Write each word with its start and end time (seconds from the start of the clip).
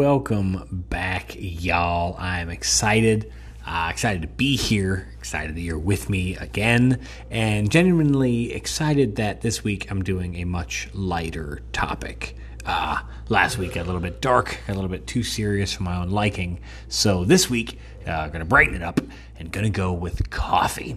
welcome 0.00 0.86
back, 0.88 1.36
y'all. 1.38 2.16
I'm 2.18 2.48
excited. 2.48 3.30
Uh, 3.66 3.88
excited 3.90 4.22
to 4.22 4.28
be 4.28 4.56
here, 4.56 5.06
excited 5.18 5.54
that 5.54 5.60
you're 5.60 5.78
with 5.78 6.08
me 6.08 6.36
again, 6.36 6.98
and 7.30 7.70
genuinely 7.70 8.50
excited 8.54 9.16
that 9.16 9.42
this 9.42 9.62
week 9.62 9.90
I'm 9.90 10.02
doing 10.02 10.36
a 10.36 10.44
much 10.44 10.88
lighter 10.94 11.60
topic. 11.74 12.34
Uh, 12.64 13.00
last 13.28 13.58
week 13.58 13.74
got 13.74 13.82
a 13.82 13.84
little 13.84 14.00
bit 14.00 14.22
dark, 14.22 14.58
got 14.66 14.72
a 14.72 14.74
little 14.74 14.88
bit 14.88 15.06
too 15.06 15.22
serious 15.22 15.74
for 15.74 15.82
my 15.82 15.98
own 15.98 16.08
liking, 16.08 16.60
so 16.88 17.26
this 17.26 17.50
week 17.50 17.78
uh, 18.06 18.10
I'm 18.12 18.30
gonna 18.30 18.46
brighten 18.46 18.74
it 18.74 18.82
up 18.82 19.02
and 19.38 19.52
gonna 19.52 19.68
go 19.68 19.92
with 19.92 20.30
coffee. 20.30 20.96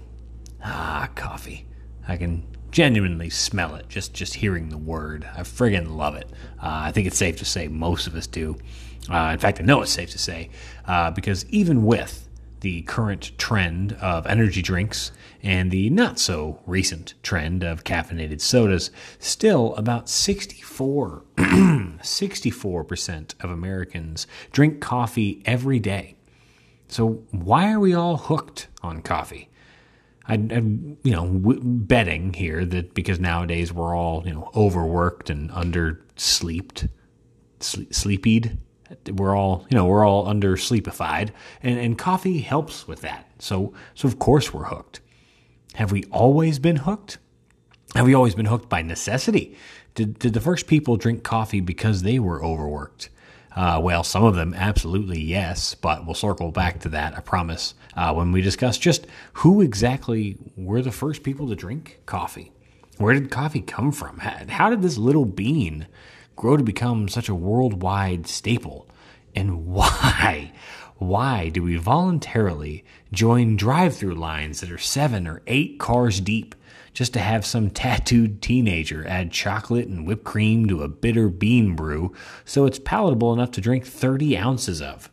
Ah, 0.64 1.10
coffee. 1.14 1.68
I 2.08 2.16
can 2.16 2.46
genuinely 2.72 3.30
smell 3.30 3.76
it 3.76 3.88
just 3.90 4.14
just 4.14 4.34
hearing 4.36 4.70
the 4.70 4.78
word. 4.78 5.28
I 5.36 5.42
friggin' 5.42 5.98
love 5.98 6.16
it. 6.16 6.30
Uh, 6.58 6.88
I 6.88 6.94
think 6.94 7.06
it's 7.06 7.18
safe 7.18 7.38
to 7.40 7.46
say 7.46 7.68
most 7.68 8.08
of 8.08 8.16
us 8.16 8.28
do. 8.28 8.58
Uh, 9.10 9.32
in 9.34 9.40
fact, 9.40 9.60
I 9.60 9.64
know 9.64 9.82
it's 9.82 9.92
safe 9.92 10.12
to 10.12 10.18
say 10.18 10.50
uh, 10.86 11.12
because 11.12 11.46
even 11.50 11.86
with 11.86 12.30
the 12.62 12.82
current 12.84 13.38
trend 13.38 13.92
of 13.94 14.26
energy 14.26 14.62
drinks 14.62 15.12
and 15.42 15.70
the 15.70 15.90
not 15.90 16.18
so 16.18 16.62
recent 16.66 17.14
trend 17.22 17.62
of 17.62 17.84
caffeinated 17.84 18.40
sodas, 18.40 18.90
still 19.20 19.76
about 19.76 20.08
64 20.08 21.26
64% 22.04 23.44
of 23.44 23.50
Americans 23.50 24.28
drink 24.52 24.80
coffee 24.82 25.42
every 25.46 25.80
day. 25.80 26.16
So 26.88 27.24
why 27.32 27.72
are 27.72 27.80
we 27.80 27.94
all 27.94 28.18
hooked 28.18 28.68
on 28.82 29.02
coffee? 29.02 29.50
I, 30.26 30.36
am 30.36 30.98
you 31.04 31.12
know, 31.12 31.28
w- 31.28 31.60
betting 31.62 32.34
here 32.34 32.64
that 32.66 32.94
because 32.94 33.20
nowadays 33.20 33.74
we're 33.74 33.96
all, 33.96 34.24
you 34.26 34.34
know, 34.34 34.50
overworked 34.56 35.30
and 35.30 35.50
undersleeped, 35.52 36.90
sleep, 37.60 37.94
sleepied. 37.94 38.58
We're 39.10 39.36
all, 39.36 39.66
you 39.70 39.78
know, 39.78 39.86
we're 39.86 40.06
all 40.06 40.28
under 40.28 40.58
sleepified, 40.58 41.32
and, 41.62 41.80
and 41.80 41.98
coffee 41.98 42.40
helps 42.40 42.88
with 42.88 43.02
that. 43.02 43.30
So, 43.40 43.74
so 43.96 44.08
of 44.08 44.20
course 44.20 44.54
we're 44.54 44.66
hooked. 44.66 45.02
Have 45.76 45.92
we 45.92 46.04
always 46.12 46.60
been 46.60 46.78
hooked? 46.78 47.18
Have 47.96 48.06
we 48.06 48.14
always 48.14 48.36
been 48.36 48.46
hooked 48.46 48.70
by 48.70 48.82
necessity? 48.82 49.58
Did, 49.96 50.20
did 50.20 50.34
the 50.34 50.42
first 50.42 50.68
people 50.68 50.98
drink 50.98 51.24
coffee 51.24 51.62
because 51.62 52.02
they 52.02 52.20
were 52.20 52.44
overworked? 52.44 53.10
Uh, 53.56 53.80
well, 53.84 54.04
some 54.04 54.24
of 54.24 54.36
them 54.36 54.54
absolutely 54.56 55.22
yes, 55.22 55.76
but 55.76 56.06
we'll 56.06 56.16
circle 56.16 56.52
back 56.52 56.80
to 56.80 56.90
that, 56.90 57.16
I 57.16 57.22
promise, 57.22 57.76
uh, 57.96 58.12
when 58.14 58.32
we 58.32 58.42
discuss 58.42 58.80
just 58.80 59.06
who 59.34 59.62
exactly 59.62 60.38
were 60.56 60.82
the 60.82 60.92
first 60.92 61.22
people 61.22 61.48
to 61.50 61.56
drink 61.56 62.00
coffee. 62.08 62.52
Where 62.98 63.14
did 63.14 63.30
coffee 63.30 63.62
come 63.62 63.92
from? 63.92 64.20
How 64.20 64.70
did 64.70 64.82
this 64.82 64.98
little 64.98 65.26
bean 65.26 65.88
grow 66.36 66.58
to 66.58 66.64
become 66.64 67.08
such 67.08 67.30
a 67.30 67.36
worldwide 67.36 68.28
staple? 68.28 68.88
And 69.36 69.66
why? 69.68 70.52
Why 70.98 71.50
do 71.50 71.64
we 71.64 71.76
voluntarily 71.76 72.86
join 73.12 73.56
drive 73.56 73.96
through 73.96 74.16
lines 74.16 74.62
that 74.62 74.72
are 74.72 74.78
seven 74.78 75.28
or 75.28 75.42
eight 75.48 75.80
cars 75.80 76.22
deep 76.22 76.56
just 76.94 77.14
to 77.14 77.20
have 77.20 77.46
some 77.46 77.72
tattooed 77.72 78.42
teenager 78.42 79.06
add 79.08 79.32
chocolate 79.32 79.88
and 79.88 80.06
whipped 80.06 80.24
cream 80.24 80.68
to 80.68 80.84
a 80.84 80.88
bitter 80.88 81.28
bean 81.28 81.76
brew 81.76 82.14
so 82.46 82.66
it's 82.66 82.80
palatable 82.80 83.34
enough 83.34 83.52
to 83.52 83.62
drink 83.62 83.86
30 83.86 84.38
ounces 84.38 84.82
of? 84.82 85.10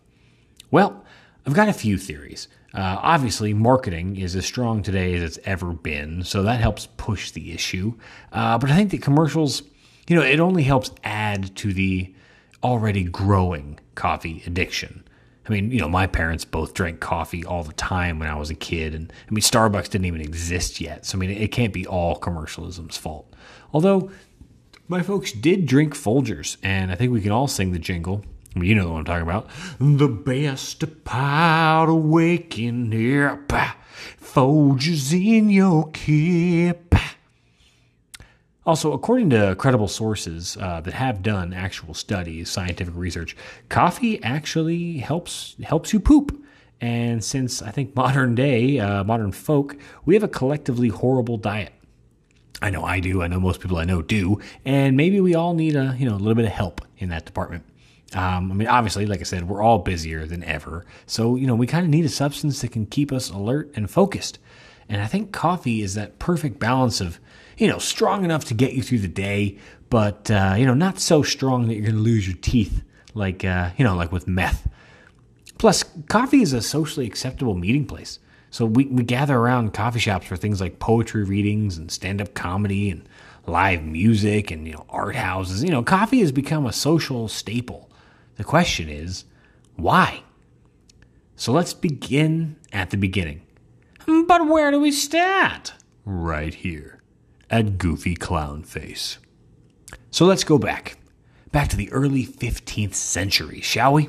Well, 0.71 1.05
I've 1.47 1.55
got 1.55 1.69
a 1.69 1.73
few 1.73 1.99
theories. 1.99 2.49
Uh, 2.73 2.99
obviously, 3.01 3.53
marketing 3.53 4.17
is 4.17 4.37
as 4.37 4.47
strong 4.47 4.83
today 4.83 5.15
as 5.15 5.23
it's 5.23 5.39
ever 5.45 5.73
been, 5.73 6.23
so 6.23 6.45
that 6.45 6.61
helps 6.61 6.87
push 6.97 7.33
the 7.33 7.53
issue. 7.53 7.95
Uh, 8.31 8.59
but 8.59 8.71
I 8.71 8.77
think 8.77 8.93
that 8.93 9.03
commercials, 9.03 9.63
you 10.09 10.17
know, 10.17 10.23
it 10.23 10.41
only 10.41 10.63
helps 10.63 10.91
add 11.05 11.55
to 11.57 11.73
the 11.73 12.15
already 12.63 13.05
growing 13.05 13.79
coffee 13.95 14.43
addiction. 14.47 15.05
I 15.47 15.53
mean, 15.53 15.71
you 15.71 15.81
know, 15.81 15.89
my 15.89 16.07
parents 16.07 16.45
both 16.45 16.75
drank 16.75 17.01
coffee 17.01 17.45
all 17.45 17.65
the 17.65 17.73
time 17.73 18.19
when 18.19 18.29
I 18.29 18.37
was 18.37 18.51
a 18.51 18.55
kid. 18.55 18.95
And 18.95 19.13
I 19.29 19.35
mean, 19.35 19.43
Starbucks 19.43 19.89
didn't 19.91 20.05
even 20.05 20.21
exist 20.21 20.81
yet. 20.81 21.07
So, 21.07 21.17
I 21.17 21.19
mean, 21.19 21.31
it 21.31 21.49
can't 21.49 21.73
be 21.73 21.87
all 21.87 22.17
commercialism's 22.17 22.97
fault. 22.97 23.33
Although, 23.73 24.11
my 24.87 25.03
folks 25.03 25.33
did 25.33 25.67
drink 25.67 25.95
Folgers. 25.95 26.57
And 26.63 26.93
I 26.93 26.95
think 26.95 27.13
we 27.13 27.21
can 27.21 27.33
all 27.33 27.49
sing 27.49 27.73
the 27.73 27.79
jingle. 27.79 28.25
I 28.55 28.59
mean, 28.59 28.69
you 28.69 28.75
know 28.75 28.93
what 28.93 28.99
I'm 28.99 29.05
talking 29.05 29.23
about. 29.23 29.49
The 29.79 30.09
best 30.09 31.05
powder 31.05 31.95
waking 31.95 33.25
up. 33.25 33.53
Folgers 34.21 35.13
in 35.13 35.51
your 35.51 35.91
kip. 35.93 36.90
Also, 38.71 38.93
according 38.93 39.31
to 39.31 39.57
credible 39.57 39.89
sources 39.89 40.57
uh, 40.61 40.81
that 40.81 40.95
have 40.95 41.25
done 41.25 41.53
actual 41.53 41.93
studies, 41.93 42.49
scientific 42.49 42.95
research, 42.95 43.37
coffee 43.69 44.23
actually 44.23 44.99
helps 44.99 45.57
helps 45.65 45.93
you 45.93 45.99
poop. 45.99 46.41
And 46.81 47.25
since 47.25 47.63
I 47.63 47.73
think 47.73 47.97
modern 47.97 48.37
day, 48.37 48.79
uh, 48.79 49.03
modern 49.03 49.33
folk, 49.33 49.77
we 50.05 50.15
have 50.15 50.23
a 50.23 50.29
collectively 50.29 50.87
horrible 50.87 51.37
diet. 51.37 51.73
I 52.63 52.71
know 52.71 52.85
I 52.85 53.01
do. 53.01 53.23
I 53.23 53.27
know 53.27 53.41
most 53.41 53.59
people 53.59 53.77
I 53.77 53.85
know 53.85 54.03
do, 54.03 54.39
and 54.65 54.97
maybe 54.97 55.21
we 55.21 55.35
all 55.35 55.53
need 55.53 55.75
a 55.75 55.97
you 55.99 56.09
know 56.09 56.15
a 56.15 56.23
little 56.23 56.37
bit 56.37 56.45
of 56.45 56.53
help 56.53 56.81
in 56.99 57.09
that 57.09 57.27
department. 57.27 57.65
Um, 58.15 58.53
I 58.53 58.55
mean, 58.55 58.69
obviously, 58.69 59.05
like 59.05 59.19
I 59.19 59.25
said, 59.25 59.49
we're 59.49 59.63
all 59.63 59.81
busier 59.81 60.27
than 60.27 60.45
ever, 60.45 60.87
so 61.07 61.35
you 61.35 61.49
know 61.49 61.57
we 61.57 61.67
kind 61.67 61.85
of 61.85 61.91
need 61.91 62.05
a 62.05 62.09
substance 62.09 62.61
that 62.61 62.71
can 62.71 62.87
keep 62.87 63.11
us 63.11 63.31
alert 63.31 63.73
and 63.75 63.91
focused. 63.91 64.39
And 64.89 65.03
I 65.03 65.09
think 65.09 65.33
coffee 65.33 65.83
is 65.83 65.95
that 65.95 66.21
perfect 66.21 66.61
balance 66.61 67.01
of 67.01 67.19
you 67.61 67.69
know, 67.69 67.79
strong 67.79 68.25
enough 68.25 68.47
to 68.47 68.55
get 68.55 68.73
you 68.73 68.83
through 68.83 69.01
the 69.01 69.09
day, 69.09 69.59
but, 69.91 70.31
uh, 70.31 70.55
you 70.57 70.65
know, 70.65 70.73
not 70.73 70.99
so 70.99 71.23
strong 71.23 71.69
that 71.69 71.75
you're 71.75 71.85
going 71.85 71.95
to 71.95 72.01
lose 72.01 72.27
your 72.27 72.39
teeth 72.41 72.83
like, 73.13 73.45
uh, 73.45 73.71
you 73.77 73.85
know, 73.85 73.95
like 73.95 74.11
with 74.11 74.27
meth. 74.27 74.67
Plus, 75.59 75.85
coffee 76.09 76.41
is 76.41 76.55
a 76.55 76.63
socially 76.63 77.07
acceptable 77.07 77.55
meeting 77.55 77.85
place. 77.85 78.19
So 78.51 78.65
we, 78.65 78.87
we 78.87 79.05
gather 79.05 79.37
around 79.37 79.75
coffee 79.75 80.01
shops 80.01 80.27
for 80.27 80.37
things 80.37 80.59
like 80.59 80.79
poetry 80.79 81.23
readings 81.23 81.77
and 81.77 81.91
stand 81.91 82.23
up 82.23 82.33
comedy 82.33 82.89
and 82.89 83.07
live 83.47 83.85
music 83.85 84.51
and, 84.51 84.67
you 84.67 84.73
know, 84.73 84.87
art 84.89 85.15
houses. 85.15 85.63
You 85.63 85.71
know, 85.71 85.83
coffee 85.83 86.21
has 86.21 86.33
become 86.33 86.65
a 86.65 86.73
social 86.73 87.29
staple. 87.29 87.91
The 88.37 88.45
question 88.45 88.89
is, 88.89 89.27
why? 89.77 90.23
So 91.37 91.53
let's 91.53 91.75
begin 91.75 92.57
at 92.73 92.89
the 92.89 92.97
beginning. 92.97 93.43
But 94.07 94.49
where 94.49 94.71
do 94.71 94.81
we 94.81 94.93
start? 94.93 95.75
Right 96.07 96.55
here 96.55 97.00
at 97.51 97.79
Goofy 97.79 98.15
Clown 98.15 98.63
Face. 98.63 99.19
So 100.11 100.25
let's 100.25 100.45
go 100.45 100.59
back. 100.59 100.97
Back 101.53 101.69
to 101.69 101.77
the 101.77 101.91
early 101.93 102.25
15th 102.25 102.95
century, 102.95 103.61
shall 103.61 103.95
we? 103.95 104.07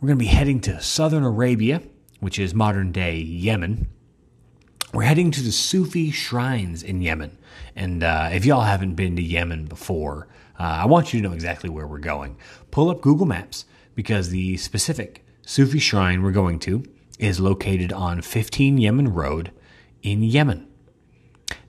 We're 0.00 0.08
going 0.08 0.18
to 0.18 0.24
be 0.24 0.26
heading 0.26 0.60
to 0.60 0.82
southern 0.82 1.24
Arabia, 1.24 1.80
which 2.20 2.38
is 2.38 2.54
modern 2.54 2.92
day 2.92 3.16
Yemen. 3.16 3.88
We're 4.92 5.04
heading 5.04 5.30
to 5.32 5.42
the 5.42 5.50
Sufi 5.50 6.10
shrines 6.10 6.82
in 6.82 7.00
Yemen. 7.00 7.38
And 7.74 8.02
uh, 8.04 8.28
if 8.32 8.44
y'all 8.44 8.60
haven't 8.60 8.94
been 8.94 9.16
to 9.16 9.22
Yemen 9.22 9.64
before, 9.64 10.28
uh, 10.58 10.62
I 10.62 10.86
want 10.86 11.12
you 11.12 11.20
to 11.20 11.28
know 11.28 11.34
exactly 11.34 11.70
where 11.70 11.86
we're 11.86 11.98
going. 11.98 12.36
Pull 12.70 12.90
up 12.90 13.00
Google 13.00 13.26
Maps 13.26 13.64
because 13.94 14.28
the 14.28 14.56
specific 14.58 15.24
Sufi 15.42 15.78
shrine 15.78 16.22
we're 16.22 16.30
going 16.30 16.58
to 16.60 16.84
is 17.18 17.40
located 17.40 17.92
on 17.92 18.22
15 18.22 18.78
Yemen 18.78 19.12
Road 19.12 19.50
in 20.02 20.22
Yemen. 20.22 20.68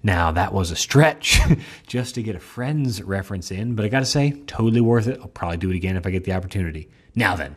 Now, 0.05 0.29
that 0.33 0.53
was 0.53 0.69
a 0.69 0.75
stretch 0.75 1.39
just 1.87 2.13
to 2.13 2.21
get 2.21 2.35
a 2.35 2.39
Friends 2.39 3.01
reference 3.01 3.49
in, 3.49 3.73
but 3.73 3.85
I 3.85 3.87
gotta 3.87 4.05
say, 4.05 4.39
totally 4.45 4.79
worth 4.79 5.07
it. 5.07 5.19
I'll 5.19 5.29
probably 5.29 5.57
do 5.57 5.71
it 5.71 5.75
again 5.75 5.97
if 5.97 6.05
I 6.05 6.11
get 6.11 6.25
the 6.25 6.33
opportunity. 6.33 6.89
Now 7.15 7.35
then, 7.35 7.55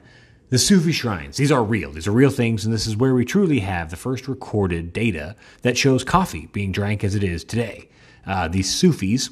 the 0.49 0.57
Sufi 0.57 0.93
shrines, 0.93 1.37
these 1.37 1.53
are 1.53 1.63
real. 1.63 1.93
These 1.93 2.09
are 2.09 2.13
real 2.13 2.31
things, 2.31 2.65
and 2.65 2.73
this 2.73 2.87
is 2.87 2.97
where 2.97 3.15
we 3.15 3.27
truly 3.27 3.59
have 3.59 3.91
the 3.91 3.97
first 3.97 4.29
recorded 4.29 4.95
data 4.95 5.37
that 5.61 5.77
shows 5.77 6.05
coffee 6.05 6.47
being 6.47 6.73
drank 6.73 7.05
as 7.05 7.15
it 7.15 7.23
is 7.23 7.45
today. 7.45 7.91
Uh, 8.27 8.49
these 8.49 8.75
Sufis, 8.75 9.29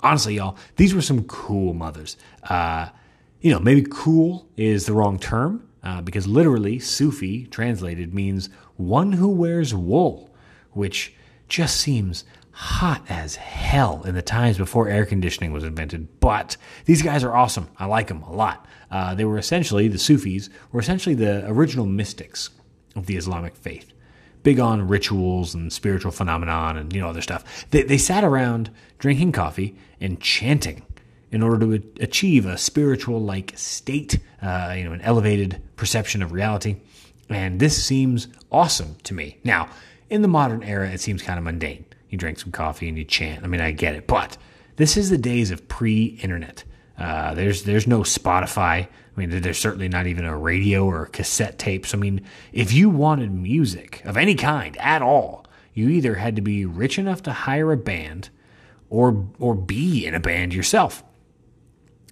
honestly, 0.00 0.34
y'all, 0.34 0.56
these 0.74 0.92
were 0.92 1.02
some 1.02 1.22
cool 1.28 1.72
mothers. 1.72 2.16
Uh, 2.42 2.88
you 3.42 3.52
know, 3.52 3.60
maybe 3.60 3.86
cool 3.88 4.48
is 4.56 4.86
the 4.86 4.92
wrong 4.92 5.20
term, 5.20 5.68
uh, 5.84 6.00
because 6.00 6.26
literally, 6.26 6.80
Sufi 6.80 7.46
translated 7.46 8.12
means 8.12 8.50
one 8.74 9.12
who 9.12 9.28
wears 9.28 9.72
wool, 9.72 10.34
which 10.72 11.14
just 11.48 11.76
seems 11.76 12.24
hot 12.56 13.02
as 13.10 13.36
hell 13.36 14.02
in 14.06 14.14
the 14.14 14.22
times 14.22 14.56
before 14.56 14.88
air 14.88 15.04
conditioning 15.04 15.52
was 15.52 15.62
invented. 15.62 16.08
But 16.20 16.56
these 16.86 17.02
guys 17.02 17.22
are 17.22 17.36
awesome. 17.36 17.68
I 17.78 17.84
like 17.84 18.08
them 18.08 18.22
a 18.22 18.32
lot. 18.32 18.64
Uh, 18.90 19.14
they 19.14 19.26
were 19.26 19.36
essentially, 19.36 19.88
the 19.88 19.98
Sufis 19.98 20.48
were 20.72 20.80
essentially 20.80 21.14
the 21.14 21.46
original 21.46 21.84
mystics 21.84 22.48
of 22.94 23.04
the 23.04 23.16
Islamic 23.18 23.54
faith. 23.56 23.92
Big 24.42 24.58
on 24.58 24.88
rituals 24.88 25.54
and 25.54 25.70
spiritual 25.70 26.12
phenomenon 26.12 26.78
and 26.78 26.94
you 26.94 27.00
know 27.00 27.10
other 27.10 27.20
stuff. 27.20 27.66
They, 27.72 27.82
they 27.82 27.98
sat 27.98 28.24
around 28.24 28.70
drinking 28.98 29.32
coffee 29.32 29.76
and 30.00 30.18
chanting 30.18 30.82
in 31.30 31.42
order 31.42 31.78
to 31.78 31.82
achieve 32.00 32.46
a 32.46 32.56
spiritual 32.56 33.20
like 33.20 33.52
state, 33.56 34.18
uh, 34.40 34.72
you 34.74 34.84
know, 34.84 34.92
an 34.92 35.02
elevated 35.02 35.60
perception 35.76 36.22
of 36.22 36.32
reality. 36.32 36.76
And 37.28 37.60
this 37.60 37.84
seems 37.84 38.28
awesome 38.50 38.96
to 39.02 39.12
me. 39.12 39.38
Now, 39.44 39.68
in 40.08 40.22
the 40.22 40.28
modern 40.28 40.62
era, 40.62 40.88
it 40.88 41.00
seems 41.00 41.22
kind 41.22 41.38
of 41.38 41.44
mundane. 41.44 41.84
You 42.08 42.18
drink 42.18 42.38
some 42.38 42.52
coffee 42.52 42.88
and 42.88 42.96
you 42.96 43.04
chant. 43.04 43.44
I 43.44 43.48
mean, 43.48 43.60
I 43.60 43.72
get 43.72 43.94
it. 43.94 44.06
But 44.06 44.36
this 44.76 44.96
is 44.96 45.10
the 45.10 45.18
days 45.18 45.50
of 45.50 45.68
pre 45.68 46.18
internet. 46.22 46.64
Uh, 46.98 47.34
there's 47.34 47.64
there's 47.64 47.86
no 47.86 48.00
Spotify. 48.00 48.86
I 48.86 48.88
mean, 49.20 49.40
there's 49.40 49.58
certainly 49.58 49.88
not 49.88 50.06
even 50.06 50.24
a 50.24 50.36
radio 50.36 50.84
or 50.84 51.06
cassette 51.06 51.58
tapes. 51.58 51.94
I 51.94 51.96
mean, 51.96 52.22
if 52.52 52.72
you 52.72 52.90
wanted 52.90 53.32
music 53.32 54.02
of 54.04 54.16
any 54.16 54.34
kind 54.34 54.76
at 54.76 55.02
all, 55.02 55.46
you 55.72 55.88
either 55.88 56.14
had 56.16 56.36
to 56.36 56.42
be 56.42 56.64
rich 56.64 56.98
enough 56.98 57.22
to 57.24 57.32
hire 57.32 57.72
a 57.72 57.76
band 57.76 58.28
or 58.90 59.26
or 59.38 59.54
be 59.54 60.06
in 60.06 60.14
a 60.14 60.20
band 60.20 60.54
yourself. 60.54 61.02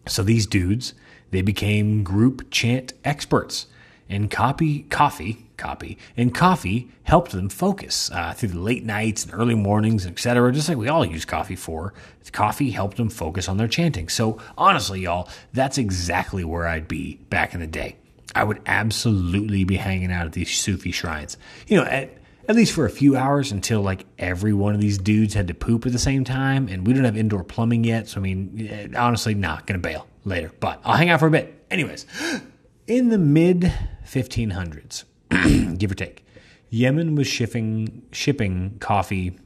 So 0.06 0.22
these 0.22 0.46
dudes, 0.46 0.94
they 1.30 1.42
became 1.42 2.04
group 2.04 2.50
chant 2.50 2.92
experts 3.04 3.66
and 4.08 4.30
copy 4.30 4.82
coffee 4.84 5.43
copy 5.56 5.98
and 6.16 6.34
coffee 6.34 6.90
helped 7.04 7.32
them 7.32 7.48
focus 7.48 8.10
uh, 8.12 8.32
through 8.32 8.50
the 8.50 8.58
late 8.58 8.84
nights 8.84 9.24
and 9.24 9.34
early 9.34 9.54
mornings 9.54 10.06
etc 10.06 10.52
just 10.52 10.68
like 10.68 10.78
we 10.78 10.88
all 10.88 11.04
use 11.04 11.24
coffee 11.24 11.56
for. 11.56 11.94
Coffee 12.32 12.70
helped 12.70 12.96
them 12.96 13.10
focus 13.10 13.48
on 13.48 13.58
their 13.58 13.68
chanting. 13.68 14.08
So 14.08 14.40
honestly 14.56 15.00
y'all 15.00 15.28
that's 15.52 15.78
exactly 15.78 16.44
where 16.44 16.66
i'd 16.66 16.88
be 16.88 17.16
back 17.30 17.54
in 17.54 17.60
the 17.60 17.66
day. 17.66 17.96
I 18.34 18.44
would 18.44 18.60
absolutely 18.66 19.64
be 19.64 19.76
hanging 19.76 20.10
out 20.10 20.26
at 20.26 20.32
these 20.32 20.50
sufi 20.50 20.90
shrines. 20.90 21.36
You 21.66 21.78
know 21.78 21.84
at, 21.84 22.10
at 22.48 22.56
least 22.56 22.72
for 22.72 22.84
a 22.86 22.90
few 22.90 23.16
hours 23.16 23.52
until 23.52 23.82
like 23.82 24.06
every 24.18 24.52
one 24.52 24.74
of 24.74 24.80
these 24.80 24.98
dudes 24.98 25.34
had 25.34 25.48
to 25.48 25.54
poop 25.54 25.86
at 25.86 25.92
the 25.92 25.98
same 25.98 26.24
time 26.24 26.68
and 26.68 26.86
we 26.86 26.92
don't 26.92 27.04
have 27.04 27.16
indoor 27.16 27.42
plumbing 27.44 27.84
yet 27.84 28.08
so 28.08 28.20
i 28.20 28.22
mean 28.22 28.68
eh, 28.70 28.88
honestly 28.98 29.34
not 29.34 29.66
gonna 29.66 29.78
bail 29.78 30.06
later 30.24 30.50
but 30.60 30.80
i'll 30.84 30.96
hang 30.96 31.10
out 31.10 31.20
for 31.20 31.26
a 31.26 31.30
bit. 31.30 31.64
Anyways 31.70 32.06
in 32.86 33.08
the 33.08 33.18
mid 33.18 33.72
1500s, 34.04 35.04
give 35.78 35.90
or 35.90 35.94
take, 35.94 36.24
Yemen 36.70 37.14
was 37.14 37.26
shipping 37.26 38.02
shipping 38.12 38.76
coffee 38.80 39.38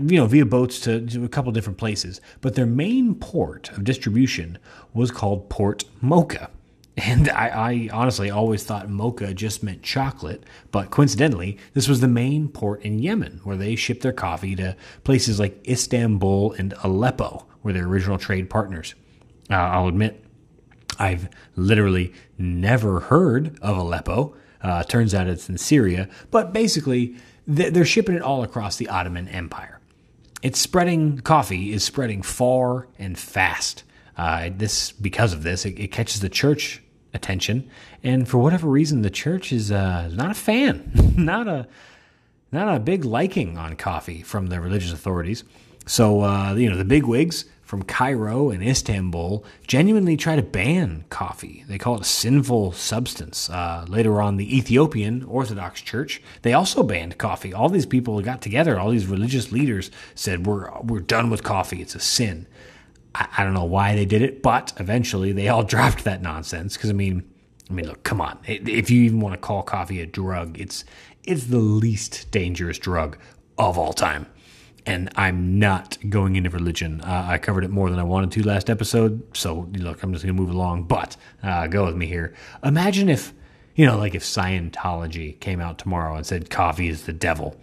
you 0.00 0.16
know 0.18 0.26
via 0.26 0.44
boats 0.44 0.80
to, 0.80 1.06
to, 1.06 1.24
a 1.24 1.28
couple 1.28 1.50
different 1.52 1.78
places 1.78 2.20
but 2.42 2.54
their 2.54 2.66
main 2.66 3.14
port 3.14 3.70
of 3.70 3.84
distribution 3.84 4.58
was 4.92 5.10
called 5.10 5.48
port 5.48 5.84
mocha 6.02 6.50
and 6.98 7.30
I, 7.30 7.48
I, 7.48 7.88
honestly 7.90 8.30
always 8.30 8.62
thought 8.62 8.90
mocha 8.90 9.32
just 9.32 9.62
meant 9.62 9.82
chocolate 9.82 10.44
but 10.70 10.90
coincidentally 10.90 11.56
this 11.72 11.88
was 11.88 12.00
the 12.00 12.08
main 12.08 12.48
port 12.48 12.82
in 12.82 12.98
yemen 12.98 13.40
where 13.42 13.56
they 13.56 13.74
shipped 13.74 14.02
their 14.02 14.12
coffee 14.12 14.54
to 14.56 14.76
places 15.02 15.40
like 15.40 15.66
istanbul 15.66 16.52
and 16.58 16.74
aleppo 16.84 17.46
were 17.62 17.72
their 17.72 17.86
original 17.86 18.18
trade 18.18 18.50
partners 18.50 18.94
uh, 19.48 19.54
i'll 19.54 19.88
admit 19.88 20.22
I've 21.00 21.30
literally 21.56 22.12
never 22.36 23.00
heard 23.00 23.58
of 23.62 23.78
Aleppo. 23.78 24.34
Uh, 24.62 24.82
turns 24.82 25.14
out 25.14 25.26
it's 25.26 25.48
in 25.48 25.58
Syria, 25.58 26.08
but 26.30 26.52
basically 26.52 27.16
they're 27.46 27.84
shipping 27.84 28.14
it 28.14 28.22
all 28.22 28.42
across 28.42 28.76
the 28.76 28.88
Ottoman 28.88 29.28
Empire. 29.28 29.80
It's 30.42 30.58
spreading. 30.58 31.18
Coffee 31.18 31.72
is 31.72 31.84
spreading 31.84 32.22
far 32.22 32.86
and 32.98 33.18
fast. 33.18 33.84
Uh, 34.16 34.50
this 34.54 34.92
because 34.92 35.32
of 35.32 35.42
this, 35.42 35.64
it, 35.64 35.78
it, 35.78 35.92
catches 35.92 36.20
the 36.20 36.28
church 36.28 36.82
attention, 37.14 37.68
and 38.02 38.28
for 38.28 38.38
whatever 38.38 38.68
reason, 38.68 39.02
the 39.02 39.10
church 39.10 39.52
is 39.52 39.72
uh, 39.72 40.08
not 40.12 40.30
a 40.30 40.34
fan, 40.34 40.90
not 41.16 41.48
a 41.48 41.66
not 42.52 42.74
a 42.74 42.80
big 42.80 43.04
liking 43.04 43.56
on 43.56 43.76
coffee 43.76 44.22
from 44.22 44.48
the 44.48 44.60
religious 44.60 44.92
authorities. 44.92 45.44
So 45.86 46.22
uh, 46.22 46.54
you 46.54 46.68
know 46.68 46.76
the 46.76 46.84
big 46.84 47.04
wigs 47.04 47.46
from 47.70 47.84
Cairo 47.84 48.50
and 48.50 48.64
Istanbul 48.64 49.44
genuinely 49.64 50.16
try 50.16 50.34
to 50.34 50.42
ban 50.42 51.04
coffee. 51.08 51.64
They 51.68 51.78
call 51.78 51.94
it 51.94 52.00
a 52.00 52.04
sinful 52.04 52.72
substance. 52.72 53.48
Uh, 53.48 53.86
later 53.88 54.20
on, 54.20 54.38
the 54.38 54.58
Ethiopian 54.58 55.22
Orthodox 55.22 55.80
Church 55.80 56.20
they 56.42 56.52
also 56.52 56.82
banned 56.82 57.16
coffee. 57.16 57.54
All 57.54 57.68
these 57.68 57.86
people 57.86 58.20
got 58.22 58.42
together. 58.42 58.76
All 58.76 58.90
these 58.90 59.06
religious 59.06 59.52
leaders 59.52 59.92
said, 60.16 60.46
"We're 60.46 60.68
we're 60.80 60.98
done 60.98 61.30
with 61.30 61.44
coffee. 61.44 61.80
It's 61.80 61.94
a 61.94 62.00
sin." 62.00 62.48
I, 63.14 63.28
I 63.38 63.44
don't 63.44 63.54
know 63.54 63.62
why 63.62 63.94
they 63.94 64.04
did 64.04 64.22
it, 64.22 64.42
but 64.42 64.72
eventually 64.78 65.30
they 65.30 65.46
all 65.46 65.62
dropped 65.74 66.02
that 66.02 66.22
nonsense. 66.22 66.76
Because 66.76 66.90
I 66.90 66.94
mean, 66.94 67.22
I 67.70 67.72
mean, 67.72 67.86
look, 67.86 68.02
come 68.02 68.20
on. 68.20 68.40
If 68.46 68.90
you 68.90 69.02
even 69.02 69.20
want 69.20 69.34
to 69.34 69.40
call 69.40 69.62
coffee 69.62 70.00
a 70.00 70.06
drug, 70.06 70.58
it's 70.58 70.84
it's 71.22 71.44
the 71.44 71.58
least 71.58 72.32
dangerous 72.32 72.78
drug 72.78 73.16
of 73.58 73.78
all 73.78 73.92
time 73.92 74.26
and 74.86 75.10
I'm 75.16 75.58
not 75.58 75.98
going 76.08 76.36
into 76.36 76.50
religion. 76.50 77.00
Uh, 77.00 77.26
I 77.28 77.38
covered 77.38 77.64
it 77.64 77.70
more 77.70 77.90
than 77.90 77.98
I 77.98 78.02
wanted 78.04 78.32
to 78.32 78.46
last 78.46 78.70
episode, 78.70 79.22
so 79.36 79.68
look, 79.74 80.02
I'm 80.02 80.12
just 80.12 80.24
going 80.24 80.36
to 80.36 80.40
move 80.40 80.50
along. 80.50 80.84
But 80.84 81.16
uh, 81.42 81.66
go 81.66 81.86
with 81.86 81.96
me 81.96 82.06
here. 82.06 82.34
Imagine 82.64 83.08
if, 83.08 83.32
you 83.74 83.86
know, 83.86 83.98
like 83.98 84.14
if 84.14 84.22
Scientology 84.22 85.38
came 85.40 85.60
out 85.60 85.78
tomorrow 85.78 86.16
and 86.16 86.26
said 86.26 86.50
coffee 86.50 86.88
is 86.88 87.04
the 87.04 87.12
devil. 87.12 87.56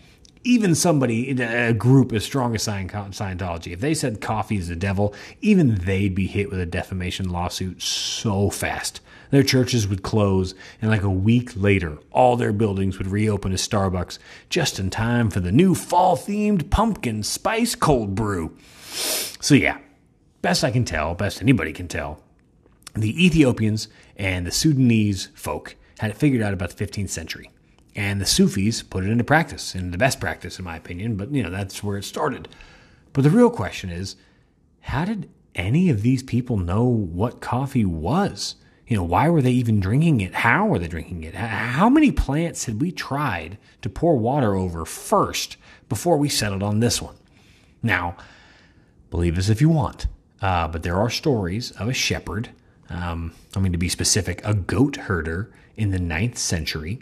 Even 0.44 0.76
somebody, 0.76 1.32
a 1.42 1.74
group 1.74 2.14
as 2.14 2.24
strong 2.24 2.56
as 2.56 2.66
Scientology, 2.66 3.74
if 3.74 3.82
they 3.82 3.94
said 3.94 4.22
coffee 4.22 4.56
is 4.56 4.70
the 4.70 4.78
devil, 4.78 5.14
even 5.42 5.76
they'd 5.76 6.16
be 6.16 6.28
hit 6.28 6.50
with 6.50 6.60
a 6.60 6.66
defamation 6.66 7.30
lawsuit 7.30 7.82
so 7.82 8.50
fast. 8.50 9.02
Their 9.30 9.44
churches 9.44 9.88
would 9.88 10.04
close, 10.04 10.56
and 10.82 10.90
like 10.90 11.04
a 11.04 11.10
week 11.10 11.52
later, 11.56 11.98
all 12.12 12.38
their 12.38 12.54
buildings 12.54 12.98
would 12.98 13.08
reopen 13.08 13.52
as 13.52 13.68
Starbucks 13.68 14.20
just 14.50 14.80
in 14.80 14.90
time 14.90 15.30
for 15.30 15.40
the 15.40 15.52
new 15.52 15.76
fall 15.76 16.16
themed 16.16 16.70
pumpkin 16.70 17.24
spice 17.24 17.76
cold 17.76 18.16
brew. 18.16 18.58
So, 19.40 19.56
yeah, 19.56 19.80
best 20.42 20.64
I 20.64 20.72
can 20.72 20.86
tell, 20.86 21.14
best 21.14 21.42
anybody 21.42 21.74
can 21.74 21.88
tell, 21.88 22.24
the 22.94 23.26
Ethiopians 23.26 23.88
and 24.16 24.48
the 24.48 24.52
Sudanese 24.52 25.28
folk 25.36 25.76
had 26.00 26.12
it 26.12 26.18
figured 26.18 26.42
out 26.42 26.54
about 26.54 26.72
the 26.72 26.86
15th 26.86 27.10
century. 27.10 27.52
And 27.96 28.22
the 28.22 28.26
Sufis 28.26 28.84
put 28.84 29.04
it 29.04 29.10
into 29.10 29.24
practice, 29.24 29.74
in 29.74 29.92
the 29.92 29.98
best 29.98 30.20
practice, 30.20 30.60
in 30.60 30.66
my 30.66 30.78
opinion, 30.78 31.16
but 31.18 31.32
you 31.32 31.44
know, 31.44 31.50
that's 31.50 31.84
where 31.84 31.98
it 31.98 32.04
started. 32.04 32.48
But 33.12 33.24
the 33.24 33.30
real 33.30 33.50
question 33.50 33.90
is 33.90 34.16
how 34.82 35.06
did 35.06 35.30
any 35.56 35.90
of 35.90 36.04
these 36.04 36.24
people 36.24 36.58
know 36.58 36.86
what 36.86 37.42
coffee 37.42 37.86
was? 37.86 38.56
You 38.88 38.96
know, 38.96 39.04
why 39.04 39.28
were 39.28 39.42
they 39.42 39.52
even 39.52 39.82
drinking 39.82 40.22
it? 40.22 40.34
How 40.34 40.66
were 40.66 40.80
they 40.80 40.88
drinking 40.88 41.24
it? 41.24 41.36
How 41.36 41.90
many 41.90 42.12
plants 42.12 42.66
had 42.66 42.80
we 42.80 42.92
tried 42.92 43.58
to 43.82 43.90
pour 43.90 44.18
water 44.18 44.56
over 44.56 44.86
first 44.86 45.58
before 45.90 46.18
we 46.18 46.30
settled 46.30 46.64
on 46.64 46.80
this 46.80 47.02
one? 47.02 47.16
Now, 47.84 48.16
believe 49.10 49.38
us 49.38 49.50
if 49.50 49.60
you 49.60 49.68
want, 49.68 50.08
uh, 50.42 50.70
but 50.70 50.84
there 50.84 50.96
are 50.96 51.10
stories 51.10 51.72
of 51.72 51.90
a 51.90 51.94
shepherd, 51.94 52.50
um, 52.90 53.34
I 53.56 53.60
mean, 53.60 53.74
to 53.74 53.78
be 53.78 53.90
specific, 53.90 54.42
a 54.46 54.54
goat 54.54 54.96
herder 54.96 55.52
in 55.76 55.92
the 55.92 56.00
ninth 56.00 56.38
century 56.38 57.02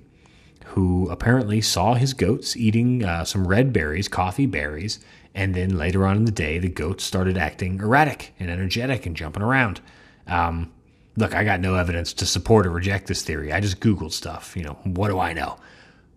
who 0.69 1.07
apparently 1.11 1.61
saw 1.61 1.93
his 1.93 2.15
goats 2.15 2.57
eating 2.57 3.05
uh, 3.05 3.23
some 3.23 3.47
red 3.47 3.71
berries, 3.71 4.07
coffee 4.07 4.47
berries, 4.47 4.99
and 5.35 5.53
then 5.53 5.77
later 5.77 6.07
on 6.07 6.17
in 6.17 6.25
the 6.25 6.31
day, 6.31 6.57
the 6.57 6.67
goats 6.67 7.03
started 7.03 7.37
acting 7.37 7.79
erratic 7.79 8.33
and 8.39 8.49
energetic 8.49 9.05
and 9.05 9.15
jumping 9.15 9.43
around. 9.43 9.81
Um, 10.25 10.71
look, 11.17 11.33
I 11.33 11.43
got 11.43 11.59
no 11.59 11.75
evidence 11.75 12.13
to 12.13 12.25
support 12.25 12.65
or 12.65 12.71
reject 12.71 13.07
this 13.07 13.23
theory. 13.23 13.51
I 13.51 13.59
just 13.59 13.79
Googled 13.79 14.11
stuff. 14.11 14.55
You 14.55 14.63
know, 14.63 14.77
what 14.83 15.09
do 15.09 15.19
I 15.19 15.33
know? 15.33 15.57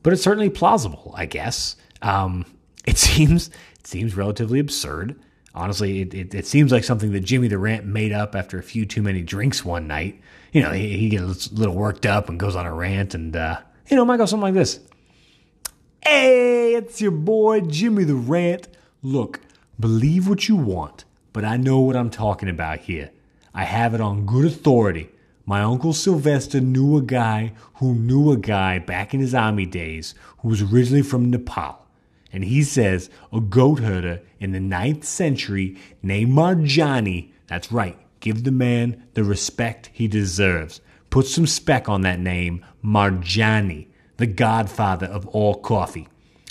But 0.03 0.13
it's 0.13 0.23
certainly 0.23 0.51
plausible, 0.51 1.13
I 1.17 1.27
guess. 1.27 1.77
Um, 2.03 2.45
it 2.87 2.99
seems 2.99 3.49
it 3.79 3.87
seems 3.87 4.17
relatively 4.17 4.59
absurd. 4.59 5.21
Honestly, 5.55 6.03
it, 6.03 6.15
it, 6.15 6.35
it, 6.35 6.47
seems 6.47 6.71
like 6.71 6.85
something 6.85 7.13
that 7.13 7.21
Jimmy 7.21 7.49
the 7.49 7.59
Rant 7.59 7.85
made 7.85 8.13
up 8.13 8.37
after 8.37 8.59
a 8.59 8.63
few 8.63 8.87
too 8.87 9.03
many 9.03 9.23
drinks 9.23 9.65
one 9.65 9.89
night. 9.89 10.21
You 10.53 10.63
know, 10.63 10.71
he, 10.71 10.97
he 10.97 11.09
gets 11.09 11.49
a 11.49 11.55
little 11.55 11.75
worked 11.75 12.07
up 12.07 12.29
and 12.29 12.39
goes 12.39 12.55
on 12.55 12.65
a 12.65 12.73
rant, 12.73 13.15
and 13.15 13.35
uh, 13.35 13.59
you 13.89 13.97
know, 13.97 14.05
might 14.05 14.19
go 14.19 14.27
something 14.27 14.43
like 14.43 14.55
this: 14.55 14.79
"Hey, 16.05 16.75
it's 16.75 17.01
your 17.01 17.11
boy 17.11 17.63
Jimmy 17.63 18.05
the 18.05 18.15
Rant. 18.15 18.69
Look, 19.03 19.41
believe 19.81 20.29
what 20.29 20.49
you 20.49 20.57
want, 20.57 21.05
but 21.33 21.45
I 21.45 21.57
know 21.57 21.81
what 21.81 21.97
I'm 21.97 22.11
talking 22.11 22.49
about 22.49 22.81
here." 22.81 23.11
I 23.55 23.65
have 23.65 23.95
it 23.95 24.01
on 24.01 24.27
good 24.27 24.45
authority. 24.45 25.11
My 25.47 25.63
uncle 25.63 25.93
Sylvester 25.93 26.61
knew 26.61 26.97
a 26.97 27.03
guy 27.03 27.53
who 27.77 27.95
knew 27.95 28.31
a 28.31 28.37
guy 28.37 28.79
back 28.79 29.15
in 29.15 29.21
his 29.21 29.35
army 29.35 29.65
days 29.65 30.15
who 30.39 30.49
was 30.49 30.63
originally 30.63 31.03
from 31.03 31.31
Nepal. 31.31 31.87
And 32.33 32.45
he 32.45 32.63
says 32.63 33.09
a 33.33 33.41
goat 33.41 33.81
herder 33.81 34.21
in 34.39 34.53
the 34.53 34.61
ninth 34.61 35.05
century 35.05 35.79
named 36.03 36.33
Marjani, 36.33 37.31
that's 37.47 37.73
right, 37.73 37.99
give 38.21 38.45
the 38.45 38.51
man 38.51 39.05
the 39.15 39.25
respect 39.25 39.89
he 39.93 40.07
deserves. 40.07 40.83
Put 41.09 41.27
some 41.27 41.47
spec 41.47 41.89
on 41.89 42.03
that 42.03 42.21
name, 42.21 42.65
Marjani, 42.85 43.87
the 44.19 44.27
godfather 44.27 45.07
of 45.07 45.27
all 45.29 45.55
coffee. 45.55 46.09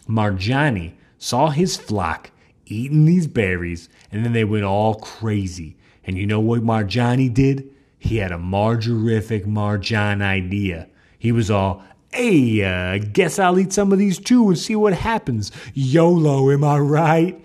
Marjani 0.10 0.94
saw 1.20 1.50
his 1.50 1.78
flock 1.78 2.32
eating 2.66 3.06
these 3.06 3.28
berries, 3.28 3.90
and 4.12 4.26
then 4.26 4.34
they 4.34 4.44
went 4.44 4.64
all 4.64 4.96
crazy. 4.96 5.77
And 6.08 6.18
you 6.18 6.26
know 6.26 6.40
what 6.40 6.62
Marjani 6.62 7.32
did? 7.32 7.70
He 8.00 8.18
had 8.18 8.32
a 8.32 8.38
margarific 8.38 9.46
Marjan 9.46 10.22
idea. 10.22 10.88
He 11.20 11.32
was 11.32 11.52
all, 11.52 11.84
hey, 12.14 12.64
uh, 12.64 13.06
guess 13.12 13.38
I'll 13.38 13.60
eat 13.60 13.74
some 13.74 13.92
of 13.92 14.00
these 14.00 14.18
too 14.18 14.48
and 14.48 14.58
see 14.58 14.76
what 14.76 14.94
happens. 14.94 15.52
YOLO, 15.74 16.50
am 16.52 16.64
I 16.64 16.80
right? 16.80 17.44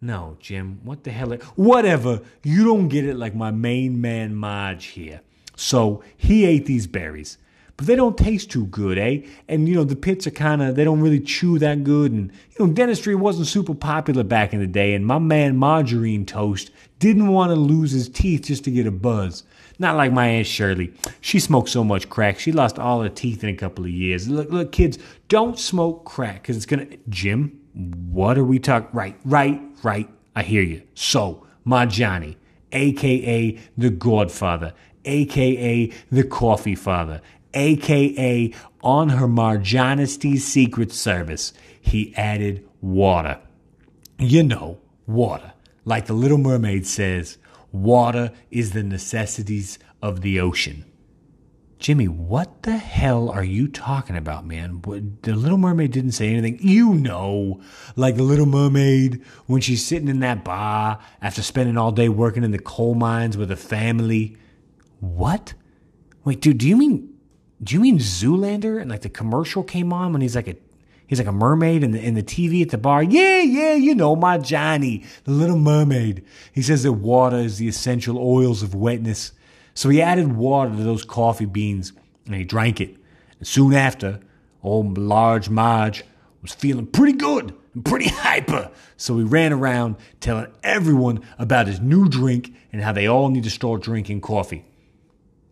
No, 0.00 0.36
Jim, 0.38 0.80
what 0.84 1.02
the 1.04 1.10
hell? 1.10 1.32
Whatever. 1.56 2.20
You 2.44 2.64
don't 2.64 2.88
get 2.88 3.04
it 3.04 3.16
like 3.16 3.34
my 3.34 3.50
main 3.50 4.00
man 4.00 4.36
Marge 4.36 4.86
here. 4.86 5.22
So 5.56 6.02
he 6.16 6.44
ate 6.44 6.66
these 6.66 6.86
berries. 6.86 7.38
But 7.76 7.86
they 7.86 7.96
don't 7.96 8.16
taste 8.16 8.50
too 8.50 8.66
good, 8.66 8.96
eh? 8.96 9.20
And 9.48 9.68
you 9.68 9.74
know, 9.74 9.84
the 9.84 9.96
pits 9.96 10.26
are 10.26 10.30
kind 10.30 10.62
of 10.62 10.76
they 10.76 10.84
don't 10.84 11.00
really 11.00 11.20
chew 11.20 11.58
that 11.58 11.84
good 11.84 12.12
and 12.12 12.32
you 12.58 12.66
know, 12.66 12.72
dentistry 12.72 13.14
wasn't 13.14 13.48
super 13.48 13.74
popular 13.74 14.24
back 14.24 14.54
in 14.54 14.60
the 14.60 14.66
day 14.66 14.94
and 14.94 15.06
my 15.06 15.18
man 15.18 15.56
Margarine 15.56 16.24
Toast 16.24 16.70
didn't 16.98 17.28
want 17.28 17.50
to 17.50 17.56
lose 17.56 17.92
his 17.92 18.08
teeth 18.08 18.42
just 18.44 18.64
to 18.64 18.70
get 18.70 18.86
a 18.86 18.90
buzz. 18.90 19.44
Not 19.78 19.96
like 19.96 20.12
my 20.12 20.26
Aunt 20.26 20.46
Shirley. 20.46 20.92
She 21.20 21.38
smoked 21.38 21.68
so 21.68 21.84
much 21.84 22.08
crack, 22.08 22.38
she 22.38 22.50
lost 22.50 22.78
all 22.78 23.02
her 23.02 23.10
teeth 23.10 23.44
in 23.44 23.50
a 23.50 23.56
couple 23.56 23.84
of 23.84 23.90
years. 23.90 24.28
Look, 24.28 24.50
look, 24.50 24.72
kids, 24.72 24.98
don't 25.28 25.58
smoke 25.58 26.04
crack 26.04 26.42
because 26.42 26.56
it's 26.56 26.66
gonna. 26.66 26.86
Jim, 27.08 27.60
what 27.74 28.38
are 28.38 28.44
we 28.44 28.58
talking? 28.58 28.88
Right, 28.92 29.16
right, 29.24 29.60
right. 29.82 30.08
I 30.34 30.42
hear 30.42 30.62
you. 30.62 30.82
So, 30.94 31.46
Marjani, 31.66 32.36
aka 32.72 33.58
the 33.76 33.90
Godfather, 33.90 34.72
aka 35.04 35.92
the 36.10 36.24
Coffee 36.24 36.74
Father, 36.74 37.20
aka 37.56 38.52
on 38.82 39.08
Her 39.08 39.26
Marjanity's 39.26 40.46
Secret 40.46 40.92
Service, 40.92 41.52
he 41.80 42.14
added 42.14 42.66
water. 42.80 43.40
You 44.18 44.44
know, 44.44 44.78
water. 45.06 45.52
Like 45.84 46.06
the 46.06 46.12
Little 46.12 46.38
Mermaid 46.38 46.86
says, 46.86 47.38
water 47.72 48.32
is 48.50 48.72
the 48.72 48.82
necessities 48.82 49.78
of 50.02 50.20
the 50.20 50.40
ocean. 50.40 50.84
Jimmy, 51.78 52.08
what 52.08 52.62
the 52.62 52.76
hell 52.76 53.28
are 53.28 53.44
you 53.44 53.68
talking 53.68 54.16
about, 54.16 54.46
man? 54.46 54.80
The 55.22 55.34
Little 55.34 55.58
Mermaid 55.58 55.92
didn't 55.92 56.12
say 56.12 56.28
anything. 56.28 56.58
You 56.60 56.94
know, 56.94 57.60
like 57.96 58.16
the 58.16 58.22
Little 58.22 58.46
Mermaid 58.46 59.22
when 59.46 59.60
she's 59.60 59.84
sitting 59.84 60.08
in 60.08 60.20
that 60.20 60.42
bar 60.42 60.98
after 61.20 61.42
spending 61.42 61.76
all 61.76 61.92
day 61.92 62.08
working 62.08 62.44
in 62.44 62.50
the 62.50 62.58
coal 62.58 62.94
mines 62.94 63.36
with 63.36 63.50
a 63.50 63.56
family. 63.56 64.38
What? 65.00 65.52
Wait, 66.24 66.40
dude, 66.40 66.58
do 66.58 66.68
you 66.68 66.76
mean 66.76 67.15
do 67.62 67.74
you 67.74 67.80
mean 67.80 67.98
Zoolander 67.98 68.80
and 68.80 68.90
like 68.90 69.02
the 69.02 69.08
commercial 69.08 69.62
came 69.62 69.92
on 69.92 70.12
when 70.12 70.22
he's 70.22 70.36
like 70.36 70.48
a 70.48 70.56
he's 71.06 71.18
like 71.18 71.28
a 71.28 71.32
mermaid 71.32 71.82
in 71.82 71.92
the 71.92 72.00
in 72.00 72.14
the 72.14 72.22
TV 72.22 72.62
at 72.62 72.70
the 72.70 72.78
bar? 72.78 73.02
Yeah, 73.02 73.40
yeah, 73.40 73.74
you 73.74 73.94
know 73.94 74.14
my 74.14 74.38
Johnny, 74.38 75.04
the 75.24 75.30
Little 75.30 75.58
Mermaid. 75.58 76.24
He 76.52 76.62
says 76.62 76.82
that 76.82 76.92
water 76.92 77.38
is 77.38 77.58
the 77.58 77.68
essential 77.68 78.18
oils 78.18 78.62
of 78.62 78.74
wetness. 78.74 79.32
So 79.74 79.88
he 79.88 80.00
added 80.00 80.36
water 80.36 80.70
to 80.70 80.82
those 80.82 81.04
coffee 81.04 81.44
beans 81.44 81.92
and 82.26 82.34
he 82.34 82.44
drank 82.44 82.80
it. 82.80 82.96
And 83.38 83.46
soon 83.46 83.74
after, 83.74 84.20
old 84.62 84.98
large 84.98 85.48
Marge 85.48 86.04
was 86.42 86.52
feeling 86.52 86.86
pretty 86.86 87.16
good 87.16 87.54
and 87.74 87.84
pretty 87.84 88.08
hyper. 88.10 88.70
So 88.96 89.16
he 89.18 89.24
ran 89.24 89.52
around 89.52 89.96
telling 90.20 90.46
everyone 90.62 91.22
about 91.38 91.66
his 91.66 91.80
new 91.80 92.08
drink 92.08 92.54
and 92.72 92.82
how 92.82 92.92
they 92.92 93.06
all 93.06 93.28
need 93.28 93.44
to 93.44 93.50
start 93.50 93.82
drinking 93.82 94.20
coffee. 94.20 94.64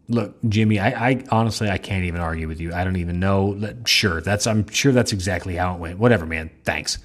Look, 0.08 0.36
Jimmy, 0.48 0.78
I, 0.78 1.10
I, 1.10 1.24
honestly 1.30 1.70
I 1.70 1.78
can't 1.78 2.04
even 2.04 2.20
argue 2.20 2.46
with 2.46 2.60
you. 2.60 2.74
I 2.74 2.84
don't 2.84 2.96
even 2.96 3.20
know. 3.20 3.58
Sure, 3.86 4.20
that's 4.20 4.46
I'm 4.46 4.68
sure 4.68 4.92
that's 4.92 5.12
exactly 5.12 5.56
how 5.56 5.74
it 5.74 5.80
went. 5.80 5.98
Whatever, 5.98 6.26
man. 6.26 6.50
Thanks. 6.64 6.98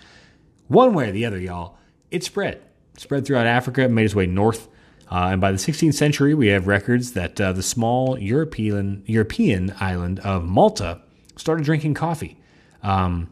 One 0.68 0.94
way 0.94 1.10
or 1.10 1.12
the 1.12 1.26
other, 1.26 1.40
y'all, 1.40 1.78
it 2.12 2.24
spread. 2.24 2.62
Spread 2.98 3.26
throughout 3.26 3.48
Africa, 3.48 3.88
made 3.88 4.06
its 4.06 4.16
way 4.16 4.26
north 4.26 4.68
uh, 5.12 5.30
and 5.32 5.42
by 5.42 5.52
the 5.52 5.58
16th 5.58 5.96
century, 5.96 6.34
we 6.36 6.48
have 6.48 6.68
records 6.68 7.14
that 7.14 7.42
uh, 7.42 7.52
the 7.52 7.64
small 7.64 8.18
European 8.20 9.04
European 9.08 9.74
island 9.80 10.20
of 10.20 10.46
Malta 10.46 11.02
started 11.36 11.66
drinking 11.66 11.96
coffee. 11.96 12.38
Um, 12.84 13.32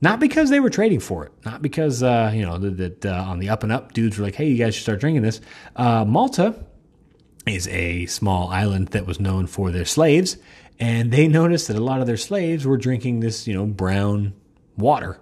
not 0.00 0.20
because 0.20 0.48
they 0.48 0.60
were 0.60 0.70
trading 0.70 1.00
for 1.00 1.26
it, 1.26 1.32
not 1.44 1.60
because 1.60 2.02
uh, 2.02 2.32
you 2.34 2.46
know 2.46 2.56
that 2.56 3.04
uh, 3.04 3.24
on 3.26 3.40
the 3.40 3.50
up 3.50 3.62
and 3.62 3.72
up 3.72 3.92
dudes 3.92 4.16
were 4.16 4.24
like, 4.24 4.36
"Hey, 4.36 4.48
you 4.48 4.56
guys 4.56 4.74
should 4.74 4.84
start 4.84 5.00
drinking 5.00 5.22
this." 5.22 5.40
Uh, 5.76 6.04
Malta 6.04 6.54
is 7.48 7.68
a 7.68 8.06
small 8.06 8.48
island 8.48 8.88
that 8.88 9.06
was 9.06 9.20
known 9.20 9.46
for 9.46 9.70
their 9.70 9.84
slaves, 9.84 10.36
and 10.78 11.10
they 11.10 11.28
noticed 11.28 11.68
that 11.68 11.76
a 11.76 11.82
lot 11.82 12.00
of 12.00 12.06
their 12.06 12.16
slaves 12.16 12.66
were 12.66 12.76
drinking 12.76 13.20
this, 13.20 13.46
you 13.46 13.54
know, 13.54 13.66
brown 13.66 14.34
water. 14.76 15.18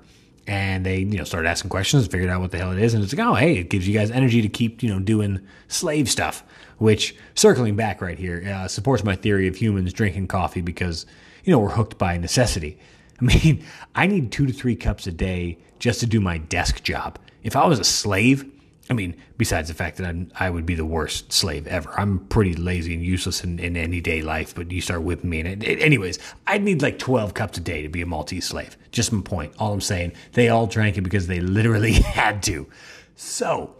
And 0.48 0.86
they 0.86 0.98
you 0.98 1.18
know 1.18 1.24
started 1.24 1.48
asking 1.48 1.70
questions 1.70 2.04
and 2.04 2.12
figured 2.12 2.30
out 2.30 2.40
what 2.40 2.52
the 2.52 2.58
hell 2.58 2.70
it 2.70 2.78
is 2.78 2.94
and 2.94 3.02
it's 3.02 3.12
like 3.12 3.26
oh 3.26 3.34
hey 3.34 3.56
it 3.56 3.68
gives 3.68 3.88
you 3.88 3.92
guys 3.92 4.12
energy 4.12 4.42
to 4.42 4.48
keep 4.48 4.80
you 4.80 4.88
know 4.88 5.00
doing 5.00 5.40
slave 5.66 6.08
stuff 6.08 6.44
which 6.78 7.16
circling 7.34 7.74
back 7.74 8.00
right 8.00 8.16
here 8.16 8.44
uh, 8.46 8.68
supports 8.68 9.02
my 9.02 9.16
theory 9.16 9.48
of 9.48 9.56
humans 9.56 9.92
drinking 9.92 10.28
coffee 10.28 10.60
because 10.60 11.04
you 11.42 11.50
know 11.50 11.58
we're 11.58 11.70
hooked 11.70 11.98
by 11.98 12.16
necessity. 12.16 12.78
I 13.20 13.24
mean 13.24 13.64
i 13.96 14.06
need 14.06 14.30
two 14.30 14.46
to 14.46 14.52
three 14.52 14.76
cups 14.76 15.08
a 15.08 15.12
day 15.12 15.58
just 15.80 15.98
to 15.98 16.06
do 16.06 16.20
my 16.20 16.38
desk 16.38 16.80
job. 16.84 17.18
If 17.42 17.56
i 17.56 17.66
was 17.66 17.80
a 17.80 17.84
slave 17.84 18.48
I 18.88 18.94
mean, 18.94 19.16
besides 19.36 19.68
the 19.68 19.74
fact 19.74 19.96
that 19.96 20.06
I'm, 20.06 20.30
i 20.38 20.48
would 20.48 20.64
be 20.64 20.74
the 20.74 20.84
worst 20.84 21.32
slave 21.32 21.66
ever. 21.66 21.90
I'm 21.98 22.20
pretty 22.26 22.54
lazy 22.54 22.94
and 22.94 23.02
useless 23.02 23.42
in, 23.42 23.58
in 23.58 23.76
any 23.76 24.00
day 24.00 24.22
life, 24.22 24.54
but 24.54 24.70
you 24.70 24.80
start 24.80 25.02
whipping 25.02 25.28
me. 25.30 25.40
And 25.40 25.64
it, 25.64 25.80
anyways, 25.80 26.18
I'd 26.46 26.62
need 26.62 26.82
like 26.82 26.98
12 26.98 27.34
cups 27.34 27.58
a 27.58 27.60
day 27.60 27.82
to 27.82 27.88
be 27.88 28.02
a 28.02 28.06
Maltese 28.06 28.46
slave. 28.46 28.76
Just 28.92 29.12
my 29.12 29.22
point. 29.22 29.54
All 29.58 29.72
I'm 29.72 29.80
saying, 29.80 30.12
they 30.32 30.48
all 30.48 30.66
drank 30.66 30.96
it 30.96 31.02
because 31.02 31.26
they 31.26 31.40
literally 31.40 31.92
had 31.94 32.42
to. 32.44 32.68
So, 33.16 33.74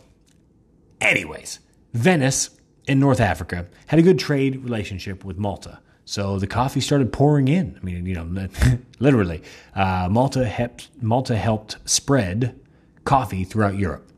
anyways, 1.01 1.61
Venice 1.93 2.51
in 2.89 2.99
North 2.99 3.21
Africa 3.21 3.67
had 3.87 3.99
a 3.99 4.03
good 4.03 4.19
trade 4.19 4.65
relationship 4.65 5.25
with 5.25 5.39
Malta. 5.39 5.81
So 6.05 6.39
the 6.39 6.47
coffee 6.47 6.81
started 6.81 7.13
pouring 7.13 7.49
in. 7.49 7.77
I 7.81 7.85
mean, 7.85 8.07
you 8.07 8.15
know, 8.15 8.49
literally, 9.01 9.43
uh, 9.75 10.09
Malta 10.11 10.47
helped 10.47 10.89
Malta 11.01 11.37
helped 11.37 11.79
spread 11.85 12.59
coffee 13.05 13.45
throughout 13.45 13.77
Europe. 13.77 14.09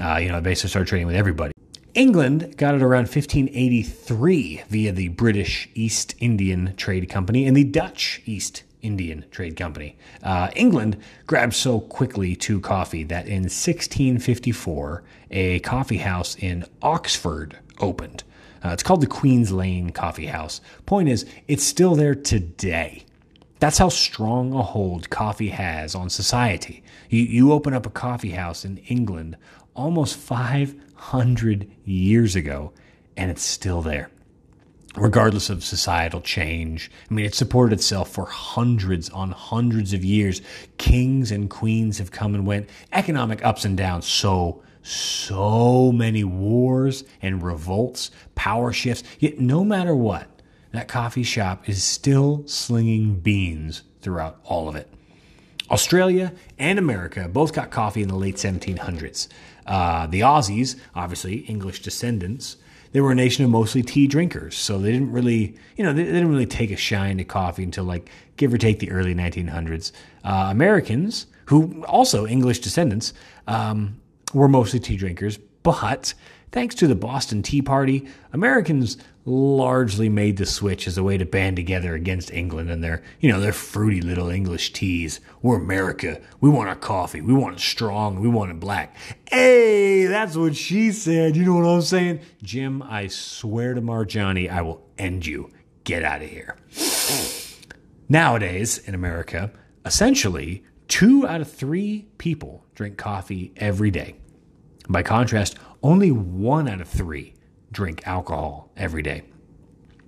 Uh, 0.00 0.16
you 0.16 0.28
know, 0.28 0.40
basically 0.40 0.70
started 0.70 0.88
trading 0.88 1.06
with 1.06 1.16
everybody. 1.16 1.52
England 1.94 2.58
got 2.58 2.74
it 2.74 2.82
around 2.82 3.04
1583 3.04 4.64
via 4.68 4.92
the 4.92 5.08
British 5.08 5.68
East 5.74 6.14
Indian 6.18 6.74
Trade 6.76 7.08
Company 7.08 7.46
and 7.46 7.56
the 7.56 7.64
Dutch 7.64 8.20
East 8.26 8.64
Indian 8.82 9.24
Trade 9.30 9.56
Company. 9.56 9.96
Uh, 10.22 10.50
England 10.54 10.98
grabbed 11.26 11.54
so 11.54 11.80
quickly 11.80 12.36
to 12.36 12.60
coffee 12.60 13.02
that 13.04 13.26
in 13.26 13.44
1654, 13.44 15.02
a 15.30 15.58
coffee 15.60 15.96
house 15.96 16.36
in 16.36 16.66
Oxford 16.82 17.58
opened. 17.80 18.24
Uh, 18.64 18.70
it's 18.70 18.82
called 18.82 19.00
the 19.00 19.06
Queen's 19.06 19.50
Lane 19.52 19.90
Coffee 19.90 20.26
House. 20.26 20.60
Point 20.86 21.08
is, 21.08 21.24
it's 21.48 21.64
still 21.64 21.94
there 21.94 22.14
today. 22.14 23.04
That's 23.58 23.78
how 23.78 23.88
strong 23.88 24.52
a 24.52 24.62
hold 24.62 25.08
coffee 25.08 25.48
has 25.48 25.94
on 25.94 26.10
society. 26.10 26.82
You, 27.08 27.22
you 27.22 27.52
open 27.52 27.72
up 27.72 27.86
a 27.86 27.90
coffee 27.90 28.32
house 28.32 28.64
in 28.64 28.78
England 28.78 29.36
almost 29.76 30.16
500 30.16 31.70
years 31.84 32.34
ago, 32.34 32.72
and 33.16 33.30
it's 33.30 33.42
still 33.42 33.82
there. 33.82 34.10
Regardless 34.96 35.50
of 35.50 35.62
societal 35.62 36.22
change, 36.22 36.90
I 37.10 37.14
mean, 37.14 37.26
it 37.26 37.34
supported 37.34 37.74
itself 37.74 38.10
for 38.10 38.24
hundreds 38.24 39.10
on 39.10 39.30
hundreds 39.30 39.92
of 39.92 40.02
years. 40.02 40.40
Kings 40.78 41.30
and 41.30 41.50
queens 41.50 41.98
have 41.98 42.10
come 42.10 42.34
and 42.34 42.46
went, 42.46 42.70
economic 42.92 43.44
ups 43.44 43.66
and 43.66 43.76
downs, 43.76 44.06
so, 44.06 44.62
so 44.82 45.92
many 45.92 46.24
wars 46.24 47.04
and 47.20 47.42
revolts, 47.42 48.10
power 48.34 48.72
shifts. 48.72 49.04
Yet, 49.18 49.38
no 49.38 49.64
matter 49.64 49.94
what, 49.94 50.28
that 50.72 50.88
coffee 50.88 51.22
shop 51.22 51.68
is 51.68 51.84
still 51.84 52.42
slinging 52.46 53.20
beans 53.20 53.82
throughout 54.00 54.40
all 54.44 54.68
of 54.68 54.76
it. 54.76 54.90
Australia 55.70 56.32
and 56.58 56.78
America 56.78 57.28
both 57.28 57.52
got 57.52 57.70
coffee 57.70 58.02
in 58.02 58.08
the 58.08 58.16
late 58.16 58.36
1700s. 58.36 59.28
Uh, 59.66 60.06
the 60.06 60.20
Aussies, 60.20 60.76
obviously 60.94 61.38
English 61.38 61.82
descendants, 61.82 62.56
they 62.92 63.00
were 63.00 63.12
a 63.12 63.14
nation 63.14 63.44
of 63.44 63.50
mostly 63.50 63.82
tea 63.82 64.06
drinkers, 64.06 64.56
so 64.56 64.78
they 64.78 64.92
didn't 64.92 65.12
really, 65.12 65.56
you 65.76 65.84
know, 65.84 65.92
they, 65.92 66.04
they 66.04 66.12
didn't 66.12 66.30
really 66.30 66.46
take 66.46 66.70
a 66.70 66.76
shine 66.76 67.18
to 67.18 67.24
coffee 67.24 67.62
until 67.62 67.84
like 67.84 68.08
give 68.36 68.54
or 68.54 68.58
take 68.58 68.78
the 68.78 68.90
early 68.90 69.14
1900s. 69.14 69.92
Uh, 70.24 70.48
Americans, 70.50 71.26
who 71.46 71.84
also 71.84 72.26
English 72.26 72.60
descendants, 72.60 73.12
um, 73.48 74.00
were 74.32 74.48
mostly 74.48 74.80
tea 74.80 74.96
drinkers, 74.96 75.38
but 75.62 76.14
thanks 76.56 76.74
to 76.74 76.86
the 76.86 76.94
Boston 76.94 77.42
Tea 77.42 77.60
Party, 77.60 78.08
Americans 78.32 78.96
largely 79.26 80.08
made 80.08 80.38
the 80.38 80.46
switch 80.46 80.86
as 80.86 80.96
a 80.96 81.02
way 81.02 81.18
to 81.18 81.26
band 81.26 81.54
together 81.54 81.94
against 81.94 82.32
England 82.32 82.70
and 82.70 82.82
their, 82.82 83.02
you 83.20 83.30
know, 83.30 83.38
their 83.38 83.52
fruity 83.52 84.00
little 84.00 84.30
English 84.30 84.72
teas. 84.72 85.20
We're 85.42 85.58
America. 85.58 86.18
We 86.40 86.48
want 86.48 86.70
our 86.70 86.74
coffee. 86.74 87.20
We 87.20 87.34
want 87.34 87.56
it 87.56 87.60
strong. 87.60 88.20
We 88.20 88.28
want 88.28 88.52
it 88.52 88.58
black. 88.58 88.96
Hey, 89.30 90.06
that's 90.06 90.34
what 90.34 90.56
she 90.56 90.92
said. 90.92 91.36
You 91.36 91.44
know 91.44 91.56
what 91.56 91.66
I'm 91.66 91.82
saying? 91.82 92.20
Jim, 92.42 92.82
I 92.82 93.08
swear 93.08 93.74
to 93.74 93.82
Marjani, 93.82 94.50
I 94.50 94.62
will 94.62 94.82
end 94.96 95.26
you. 95.26 95.50
Get 95.84 96.04
out 96.04 96.22
of 96.22 96.30
here. 96.30 96.56
Nowadays 98.08 98.78
in 98.78 98.94
America, 98.94 99.52
essentially, 99.84 100.64
two 100.88 101.28
out 101.28 101.42
of 101.42 101.52
three 101.52 102.08
people 102.16 102.64
drink 102.74 102.96
coffee 102.96 103.52
every 103.58 103.90
day. 103.90 104.16
By 104.88 105.02
contrast, 105.02 105.58
only 105.86 106.10
one 106.10 106.68
out 106.68 106.80
of 106.80 106.88
three 106.88 107.32
drink 107.70 108.06
alcohol 108.06 108.70
every 108.76 109.02
day. 109.02 109.22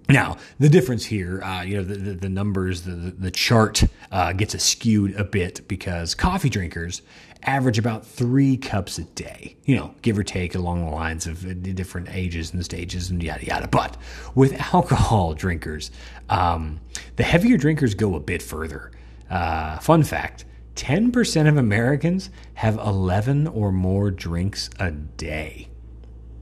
Now, 0.09 0.39
the 0.59 0.69
difference 0.71 1.05
here, 1.05 1.43
uh, 1.43 1.63
you 1.63 1.77
know, 1.77 1.85
the, 1.85 1.95
the, 1.95 2.13
the 2.15 2.29
numbers, 2.31 2.83
the, 2.83 2.93
the, 2.93 3.31
chart 3.31 3.85
uh, 4.11 4.33
gets 4.33 4.61
skewed 4.63 5.15
a 5.17 5.25
bit 5.25 5.69
because 5.69 6.15
coffee 6.15 6.49
drinkers 6.49 7.03
average 7.43 7.79
about 7.79 8.07
three 8.07 8.57
cups 8.57 8.99
a 8.99 9.05
day, 9.05 9.57
you 9.65 9.77
know, 9.77 9.95
give 10.01 10.19
or 10.19 10.23
take 10.23 10.55
along 10.55 10.85
the 10.85 10.91
lines 10.91 11.27
of 11.27 11.45
uh, 11.45 11.53
different 11.53 12.09
ages 12.11 12.55
and 12.55 12.65
stages 12.65 13.11
and 13.11 13.23
yada 13.23 13.45
yada. 13.45 13.69
But 13.69 13.99
with 14.35 14.55
alcohol 14.75 15.35
drinkers, 15.35 15.91
um, 16.31 16.81
the 17.17 17.23
heavier 17.23 17.59
drinkers 17.59 17.95
go 17.95 18.15
a 18.15 18.21
bit 18.21 18.43
further. 18.43 18.91
Uh, 19.31 19.79
fun 19.79 20.03
fact 20.03 20.47
10% 20.79 21.49
of 21.49 21.57
Americans 21.57 22.31
have 22.55 22.79
11 22.79 23.49
or 23.49 23.73
more 23.73 24.13
drinks 24.13 24.71
a 24.79 24.93
day. 24.93 25.69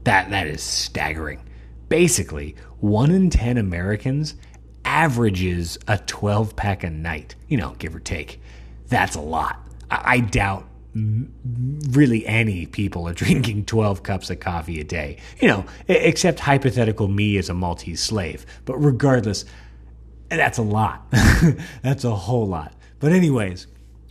That, 0.03 0.29
that 0.29 0.45
is 0.45 0.61
staggering. 0.61 1.43
Basically, 1.89 2.55
one 2.79 3.09
in 3.09 3.31
10 3.31 3.57
Americans 3.57 4.35
averages 4.85 5.79
a 5.87 5.97
12 5.97 6.55
pack 6.55 6.83
a 6.83 6.89
night, 6.91 7.33
you 7.47 7.57
know, 7.57 7.75
give 7.79 7.95
or 7.95 7.99
take. 7.99 8.39
That's 8.87 9.15
a 9.15 9.21
lot. 9.21 9.67
I, 9.89 10.01
I 10.05 10.19
doubt 10.19 10.67
really 10.93 12.25
any 12.27 12.67
people 12.67 13.07
are 13.07 13.13
drinking 13.15 13.65
12 13.65 14.03
cups 14.03 14.29
of 14.29 14.39
coffee 14.39 14.79
a 14.79 14.83
day, 14.83 15.17
you 15.41 15.47
know, 15.47 15.65
except 15.87 16.39
hypothetical 16.39 17.07
me 17.07 17.37
as 17.37 17.49
a 17.49 17.55
Maltese 17.55 18.03
slave. 18.03 18.45
But 18.65 18.77
regardless, 18.77 19.45
that's 20.29 20.59
a 20.59 20.63
lot. 20.63 21.09
that's 21.81 22.03
a 22.03 22.15
whole 22.15 22.47
lot. 22.47 22.73
But, 22.99 23.13
anyways, 23.13 23.65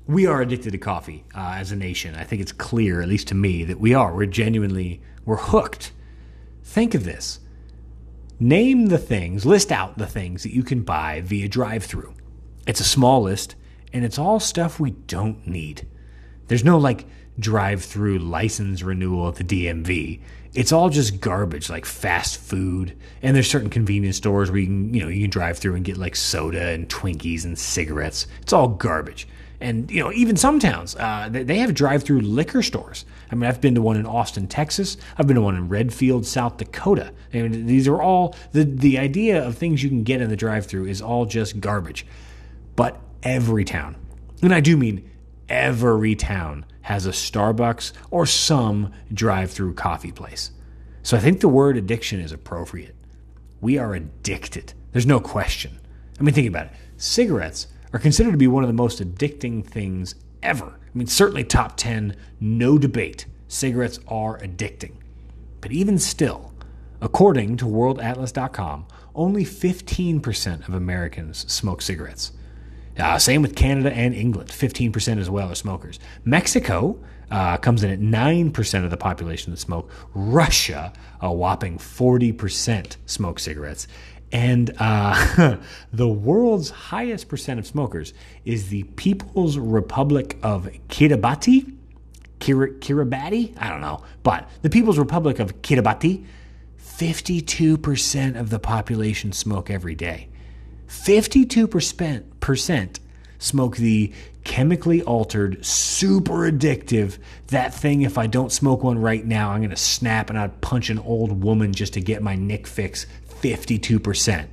we 0.06 0.26
are 0.26 0.40
addicted 0.40 0.70
to 0.72 0.78
coffee 0.78 1.24
uh, 1.34 1.54
as 1.56 1.72
a 1.72 1.76
nation. 1.76 2.14
I 2.14 2.24
think 2.24 2.42
it's 2.42 2.52
clear, 2.52 3.00
at 3.00 3.08
least 3.08 3.28
to 3.28 3.34
me, 3.34 3.64
that 3.64 3.80
we 3.80 3.94
are. 3.94 4.14
We're 4.14 4.26
genuinely, 4.26 5.00
we're 5.24 5.36
hooked. 5.36 5.92
Think 6.62 6.94
of 6.94 7.04
this 7.04 7.40
Name 8.38 8.88
the 8.88 8.98
things, 8.98 9.46
list 9.46 9.72
out 9.72 9.96
the 9.96 10.06
things 10.06 10.42
that 10.42 10.52
you 10.52 10.62
can 10.62 10.82
buy 10.82 11.22
via 11.22 11.48
drive 11.48 11.84
through. 11.84 12.12
It's 12.66 12.80
a 12.80 12.84
small 12.84 13.22
list, 13.22 13.54
and 13.94 14.04
it's 14.04 14.18
all 14.18 14.40
stuff 14.40 14.78
we 14.78 14.90
don't 14.90 15.46
need. 15.46 15.86
There's 16.48 16.64
no 16.64 16.76
like 16.76 17.06
drive 17.38 17.82
through 17.82 18.18
license 18.18 18.82
renewal 18.82 19.28
at 19.28 19.36
the 19.36 19.44
DMV. 19.44 20.20
It's 20.52 20.70
all 20.70 20.90
just 20.90 21.20
garbage 21.20 21.70
like 21.70 21.86
fast 21.86 22.38
food. 22.38 22.96
And 23.22 23.34
there's 23.34 23.48
certain 23.48 23.70
convenience 23.70 24.18
stores 24.18 24.50
where 24.50 24.60
you 24.60 24.66
can, 24.66 24.94
you 24.94 25.02
know, 25.02 25.08
you 25.08 25.22
can 25.22 25.30
drive 25.30 25.58
through 25.58 25.74
and 25.74 25.84
get 25.84 25.96
like 25.96 26.16
soda 26.16 26.68
and 26.68 26.88
Twinkies 26.88 27.44
and 27.44 27.58
cigarettes. 27.58 28.26
It's 28.42 28.52
all 28.52 28.68
garbage. 28.68 29.26
And 29.60 29.90
you 29.90 30.02
know, 30.02 30.12
even 30.12 30.36
some 30.36 30.58
towns 30.58 30.94
uh, 30.96 31.28
they 31.30 31.58
have 31.58 31.74
drive-through 31.74 32.20
liquor 32.20 32.62
stores. 32.62 33.04
I 33.30 33.34
mean, 33.34 33.48
I've 33.48 33.60
been 33.60 33.74
to 33.74 33.82
one 33.82 33.96
in 33.96 34.06
Austin, 34.06 34.46
Texas. 34.46 34.96
I've 35.16 35.26
been 35.26 35.36
to 35.36 35.42
one 35.42 35.56
in 35.56 35.68
Redfield, 35.68 36.26
South 36.26 36.58
Dakota. 36.58 37.12
I 37.32 37.42
mean, 37.42 37.66
these 37.66 37.88
are 37.88 38.00
all 38.00 38.34
the 38.52 38.64
the 38.64 38.98
idea 38.98 39.42
of 39.42 39.56
things 39.56 39.82
you 39.82 39.88
can 39.88 40.02
get 40.02 40.20
in 40.20 40.28
the 40.28 40.36
drive-through 40.36 40.86
is 40.86 41.00
all 41.00 41.24
just 41.26 41.60
garbage. 41.60 42.06
But 42.74 43.00
every 43.22 43.64
town, 43.64 43.96
and 44.42 44.52
I 44.52 44.60
do 44.60 44.76
mean 44.76 45.10
every 45.48 46.14
town, 46.14 46.66
has 46.82 47.06
a 47.06 47.10
Starbucks 47.10 47.92
or 48.10 48.26
some 48.26 48.92
drive-through 49.12 49.74
coffee 49.74 50.12
place. 50.12 50.50
So 51.02 51.16
I 51.16 51.20
think 51.20 51.40
the 51.40 51.48
word 51.48 51.76
addiction 51.76 52.20
is 52.20 52.32
appropriate. 52.32 52.94
We 53.60 53.78
are 53.78 53.94
addicted. 53.94 54.74
There's 54.92 55.06
no 55.06 55.18
question. 55.18 55.78
I 56.20 56.22
mean, 56.22 56.34
think 56.34 56.48
about 56.48 56.66
it. 56.66 56.72
Cigarettes 56.96 57.68
are 57.96 57.98
considered 57.98 58.32
to 58.32 58.36
be 58.36 58.46
one 58.46 58.62
of 58.62 58.68
the 58.68 58.74
most 58.74 59.00
addicting 59.00 59.64
things 59.64 60.16
ever. 60.42 60.66
I 60.66 60.98
mean, 60.98 61.06
certainly 61.06 61.44
top 61.44 61.78
10, 61.78 62.14
no 62.38 62.76
debate. 62.76 63.24
Cigarettes 63.48 63.98
are 64.06 64.38
addicting. 64.40 64.96
But 65.62 65.72
even 65.72 65.98
still, 65.98 66.52
according 67.00 67.56
to 67.56 67.64
worldatlas.com, 67.64 68.86
only 69.14 69.46
15% 69.46 70.68
of 70.68 70.74
Americans 70.74 71.50
smoke 71.50 71.80
cigarettes. 71.80 72.32
Uh, 72.98 73.18
same 73.18 73.40
with 73.40 73.56
Canada 73.56 73.90
and 73.94 74.14
England, 74.14 74.50
15% 74.50 75.18
as 75.18 75.30
well 75.30 75.50
are 75.50 75.54
smokers. 75.54 75.98
Mexico 76.22 76.98
uh, 77.30 77.56
comes 77.56 77.82
in 77.82 77.90
at 77.90 78.00
9% 78.00 78.84
of 78.84 78.90
the 78.90 78.96
population 78.98 79.52
that 79.52 79.56
smoke. 79.56 79.90
Russia, 80.12 80.92
a 81.22 81.32
whopping 81.32 81.78
40% 81.78 82.96
smoke 83.06 83.38
cigarettes. 83.38 83.88
And 84.32 84.74
uh, 84.78 85.56
the 85.92 86.08
world's 86.08 86.70
highest 86.70 87.28
percent 87.28 87.60
of 87.60 87.66
smokers 87.66 88.12
is 88.44 88.68
the 88.68 88.82
People's 88.82 89.58
Republic 89.58 90.38
of 90.42 90.68
Kiribati. 90.88 91.74
Kir- 92.40 92.74
Kiribati? 92.80 93.54
I 93.58 93.68
don't 93.68 93.80
know. 93.80 94.02
But 94.22 94.48
the 94.62 94.70
People's 94.70 94.98
Republic 94.98 95.38
of 95.38 95.62
Kiribati, 95.62 96.24
52% 96.80 98.38
of 98.38 98.50
the 98.50 98.58
population 98.58 99.32
smoke 99.32 99.70
every 99.70 99.94
day. 99.94 100.28
52% 100.88 102.98
smoke 103.38 103.76
the 103.76 104.12
chemically 104.44 105.02
altered, 105.02 105.64
super 105.64 106.50
addictive, 106.50 107.18
that 107.48 107.74
thing 107.74 108.02
if 108.02 108.16
I 108.16 108.28
don't 108.28 108.52
smoke 108.52 108.82
one 108.82 108.98
right 108.98 109.24
now, 109.24 109.50
I'm 109.50 109.60
going 109.60 109.70
to 109.70 109.76
snap 109.76 110.30
and 110.30 110.38
I'd 110.38 110.60
punch 110.60 110.88
an 110.88 111.00
old 111.00 111.42
woman 111.42 111.72
just 111.72 111.94
to 111.94 112.00
get 112.00 112.22
my 112.22 112.36
nick 112.36 112.66
fix 112.66 113.06
52%. 113.54 114.46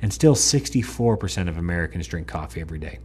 And 0.00 0.12
still 0.12 0.34
64% 0.34 1.48
of 1.48 1.58
Americans 1.58 2.06
drink 2.06 2.28
coffee 2.28 2.60
every 2.60 2.78
day. 2.78 3.00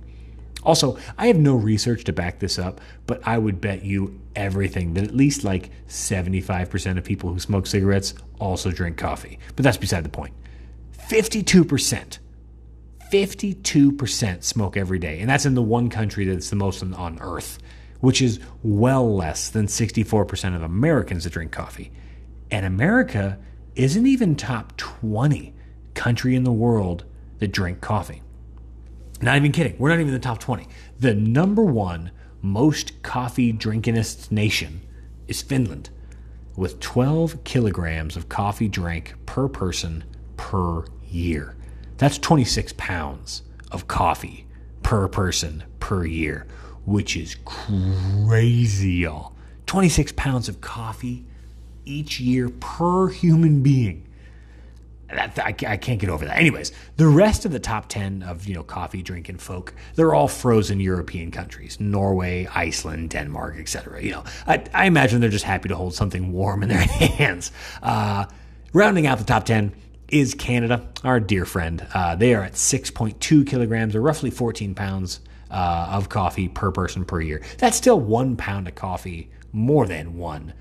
Also, 0.64 0.98
I 1.18 1.28
have 1.28 1.38
no 1.38 1.56
research 1.56 2.06
to 2.06 2.14
back 2.14 2.40
this 2.40 2.58
up, 2.58 2.80
but 3.06 3.22
I 3.28 3.38
would 3.38 3.60
bet 3.60 3.84
you 3.84 4.20
everything 4.36 4.94
that 4.94 5.04
at 5.04 5.16
least 5.16 5.44
like 5.44 5.72
75% 5.88 6.98
of 6.98 7.04
people 7.04 7.34
who 7.34 7.40
smoke 7.40 7.68
cigarettes 7.68 8.14
also 8.40 8.72
drink 8.72 8.98
coffee. 8.98 9.40
But 9.56 9.64
that's 9.64 9.78
beside 9.78 10.06
the 10.06 10.10
point. 10.10 10.34
52%. 11.10 12.20
52% 13.12 14.44
smoke 14.44 14.78
every 14.78 15.00
day. 15.00 15.20
And 15.20 15.30
that's 15.30 15.46
in 15.46 15.54
the 15.54 15.62
one 15.62 15.90
country 15.90 16.26
that's 16.26 16.50
the 16.50 16.56
most 16.56 16.82
on, 16.82 17.20
earth, 17.22 17.60
which 18.00 18.22
is 18.22 18.40
well 18.64 19.16
less 19.16 19.50
than 19.50 19.68
64% 19.68 20.56
of 20.56 20.64
Americans 20.64 21.26
that 21.26 21.34
drink 21.34 21.52
coffee. 21.52 21.92
And 22.50 22.66
America 22.66 23.38
isn't 23.76 24.06
even 24.06 24.36
top 24.36 24.76
20 24.78 25.54
country 25.94 26.36
in 26.36 26.44
the 26.44 26.52
world 26.52 27.06
that 27.40 27.52
drink 27.52 27.82
coffee. 27.82 28.22
Not 29.22 29.38
even 29.38 29.52
kidding. 29.52 29.76
We're 29.78 29.90
not 29.90 29.96
even 29.96 30.08
in 30.08 30.14
the 30.14 30.20
top 30.20 30.40
20. 30.40 30.68
The 31.00 31.14
number 31.14 31.64
one 31.64 32.12
most 32.42 33.02
coffee 33.04 33.54
drinkingest 33.54 34.32
nation 34.32 34.82
is 35.28 35.42
Finland, 35.42 35.90
with 36.56 36.80
12 36.82 37.44
kilograms 37.44 38.18
of 38.18 38.28
coffee 38.28 38.68
drank 38.68 39.16
per 39.26 39.48
person 39.48 40.04
per 40.36 40.84
year. 41.08 41.56
That's 41.98 42.18
26 42.18 42.74
pounds 42.78 43.44
of 43.72 43.88
coffee 43.88 44.46
per 44.84 45.08
person 45.08 45.64
per 45.80 46.06
year, 46.06 46.46
which 46.86 47.16
is 47.16 47.38
crazy, 47.46 48.92
y'all. 48.92 49.34
26 49.66 50.12
pounds 50.14 50.50
of 50.50 50.60
coffee 50.60 51.26
each 51.86 52.20
year 52.20 52.50
per 52.50 53.08
human 53.10 53.62
being. 53.62 54.08
That, 55.10 55.38
I, 55.38 55.56
I, 55.68 55.78
can't 55.78 56.00
get 56.00 56.10
over 56.10 56.26
that. 56.26 56.38
Anyways, 56.38 56.72
the 56.98 57.08
rest 57.08 57.46
of 57.46 57.52
the 57.52 57.60
top 57.60 57.88
10 57.88 58.24
of, 58.24 58.48
you 58.48 58.56
know, 58.56 58.64
coffee 58.64 59.04
drinking 59.04 59.38
folk, 59.38 59.74
they're 59.96 60.16
all 60.16 60.28
frozen 60.28 60.80
European 60.80 61.30
countries. 61.30 61.80
Norway, 61.80 62.48
Iceland, 62.48 63.12
Denmark, 63.12 63.58
etc. 63.60 64.02
You 64.02 64.12
know, 64.12 64.24
I, 64.48 64.64
I, 64.74 64.86
imagine 64.86 65.22
they're 65.22 65.30
just 65.30 65.46
happy 65.46 65.70
to 65.70 65.76
hold 65.76 65.94
something 65.94 66.32
warm 66.32 66.64
in 66.64 66.70
their 66.70 66.80
hands. 66.80 67.52
Uh, 67.84 68.26
rounding 68.74 69.06
out 69.06 69.20
the 69.20 69.24
top 69.24 69.46
10 69.46 69.74
is 70.08 70.34
Canada, 70.34 70.88
our 71.04 71.20
dear 71.20 71.46
friend. 71.46 71.86
Uh, 71.94 72.16
they 72.16 72.34
are 72.34 72.44
at 72.44 72.54
6.2 72.54 73.48
kilograms 73.48 73.96
or 73.96 74.02
roughly 74.02 74.32
14 74.32 74.74
pounds 74.74 75.20
uh, 75.52 75.90
of 75.92 76.10
coffee 76.10 76.48
per 76.48 76.72
person 76.72 77.06
per 77.06 77.22
year. 77.22 77.42
That's 77.60 77.78
still 77.78 78.00
one 78.00 78.36
pound 78.36 78.68
of 78.68 78.76
coffee, 78.76 79.30
more 79.52 79.86
than 79.86 80.18
one 80.18 80.54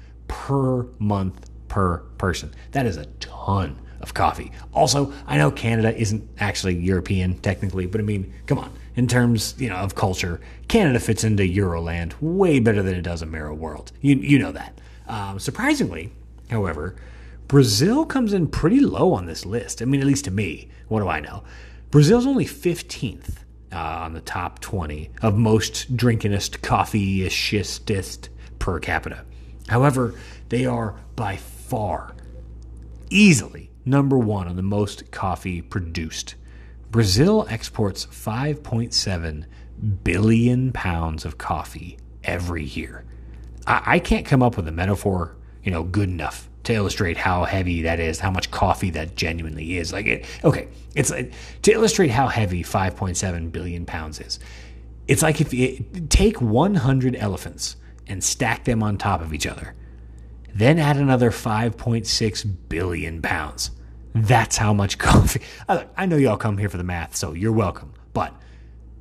per 0.43 0.85
month 0.99 1.49
per 1.69 1.99
person. 2.19 2.53
That 2.73 2.85
is 2.85 2.97
a 2.97 3.07
ton 3.21 3.81
of 4.01 4.13
coffee. 4.13 4.51
Also, 4.75 5.13
I 5.29 5.39
know 5.39 5.53
Canada 5.53 5.97
isn't 5.97 6.29
actually 6.39 6.75
European 6.75 7.39
technically, 7.39 7.87
but 7.87 8.01
I 8.01 8.05
mean, 8.05 8.35
come 8.47 8.59
on. 8.59 8.73
In 8.97 9.07
terms, 9.07 9.55
you 9.57 9.69
know, 9.69 9.77
of 9.77 9.95
culture, 9.95 10.41
Canada 10.67 10.99
fits 10.99 11.23
into 11.23 11.45
Euroland 11.45 12.15
way 12.21 12.59
better 12.59 12.83
than 12.83 12.97
it 12.97 13.03
does 13.03 13.23
Ameriworld. 13.23 13.93
You 14.01 14.17
you 14.17 14.41
know 14.41 14.51
that. 14.51 14.81
Um, 15.07 15.39
surprisingly, 15.39 16.13
however, 16.51 16.97
Brazil 17.47 18.05
comes 18.05 18.33
in 18.33 18.49
pretty 18.49 18.81
low 18.81 19.13
on 19.13 19.27
this 19.27 19.47
list. 19.47 19.81
I 19.81 19.85
mean, 19.85 20.01
at 20.01 20.09
least 20.09 20.25
to 20.25 20.33
me. 20.33 20.71
What 20.89 21.01
do 21.01 21.09
I 21.09 21.21
know? 21.21 21.45
Brazil's 21.93 22.27
only 22.27 22.47
15th 22.47 23.37
uh, 23.73 23.77
on 23.77 24.13
the 24.13 24.21
top 24.21 24.59
20 24.59 25.11
of 25.23 25.39
most 25.39 25.97
drinkingest, 25.97 26.63
coffee-ishest 26.63 28.29
per 28.59 28.81
capita. 28.81 29.25
However, 29.73 30.15
they 30.51 30.67
are 30.67 30.95
by 31.17 31.37
far, 31.37 32.15
easily 33.09 33.71
number 33.87 34.19
one 34.19 34.47
on 34.47 34.57
the 34.57 34.63
most 34.63 35.11
coffee 35.11 35.63
produced. 35.63 36.35
Brazil 36.91 37.47
exports 37.49 38.05
5.7 38.05 39.47
billion 40.05 40.73
pounds 40.73 41.25
of 41.25 41.39
coffee 41.39 41.99
every 42.23 42.65
year. 42.65 43.05
I, 43.67 43.83
I 43.87 43.99
can't 43.99 44.27
come 44.27 44.43
up 44.43 44.59
with 44.59 44.69
a 44.69 44.73
metaphor, 44.73 45.37
you 45.65 45.73
know, 45.73 45.85
good 45.85 46.11
enough 46.11 46.51
to 46.65 46.75
illustrate 46.75 47.17
how 47.17 47.45
heavy 47.45 47.83
that 47.83 47.99
is, 47.99 48.21
how 48.21 48.31
much 48.31 48.51
coffee 48.51 48.91
that 48.91 49.17
genuinely 49.17 49.79
is. 49.79 49.91
Like 49.91 50.07
it, 50.07 50.27
okay, 50.45 50.69
it's 50.95 51.11
like, 51.11 51.33
to 51.63 51.73
illustrate 51.73 52.11
how 52.11 52.29
heavy 52.29 52.63
5.7 52.63 53.51
billion 53.51 53.87
pounds 53.87 54.21
is. 54.21 54.39
It's 55.09 55.23
like 55.23 55.41
if 55.41 55.55
you 55.55 55.85
take 56.11 56.43
100 56.43 57.17
elephants 57.17 57.77
and 58.07 58.23
stack 58.23 58.65
them 58.65 58.83
on 58.83 58.99
top 58.99 59.21
of 59.21 59.33
each 59.33 59.47
other, 59.47 59.75
then 60.55 60.79
add 60.79 60.97
another 60.97 61.31
5.6 61.31 62.57
billion 62.69 63.23
pounds. 63.23 63.71
That's 64.15 64.57
how 64.57 64.73
much 64.73 64.99
coffee. 64.99 65.41
I 65.69 66.07
know 66.07 66.17
y'all 66.17 66.37
come 66.37 66.59
here 66.59 66.69
for 66.69 66.77
the 66.77 66.85
math, 66.85 67.17
so 67.17 67.33
you're 67.33 67.53
welcome. 67.53 67.93
But 68.13 68.35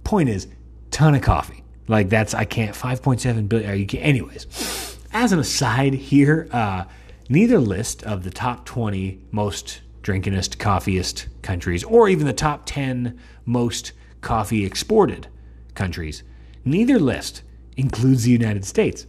point 0.03 0.29
is, 0.29 0.47
ton 0.91 1.15
of 1.15 1.21
coffee. 1.21 1.63
Like 1.87 2.09
that's 2.09 2.33
I 2.33 2.45
can't 2.45 2.75
5.7 2.75 3.49
billion. 3.49 3.77
You 3.77 3.99
anyways? 3.99 4.97
As 5.11 5.33
an 5.33 5.39
aside 5.39 5.93
here, 5.93 6.47
uh, 6.51 6.85
neither 7.27 7.59
list 7.59 8.03
of 8.03 8.23
the 8.23 8.29
top 8.29 8.65
20 8.65 9.21
most 9.31 9.81
drinkingest, 10.01 10.57
coffeeist 10.57 11.27
countries, 11.41 11.83
or 11.83 12.07
even 12.07 12.25
the 12.25 12.33
top 12.33 12.63
10 12.65 13.19
most 13.45 13.91
coffee 14.21 14.65
exported 14.65 15.27
countries, 15.75 16.23
neither 16.63 16.97
list 16.97 17.43
includes 17.77 18.23
the 18.23 18.31
United 18.31 18.65
States. 18.65 19.05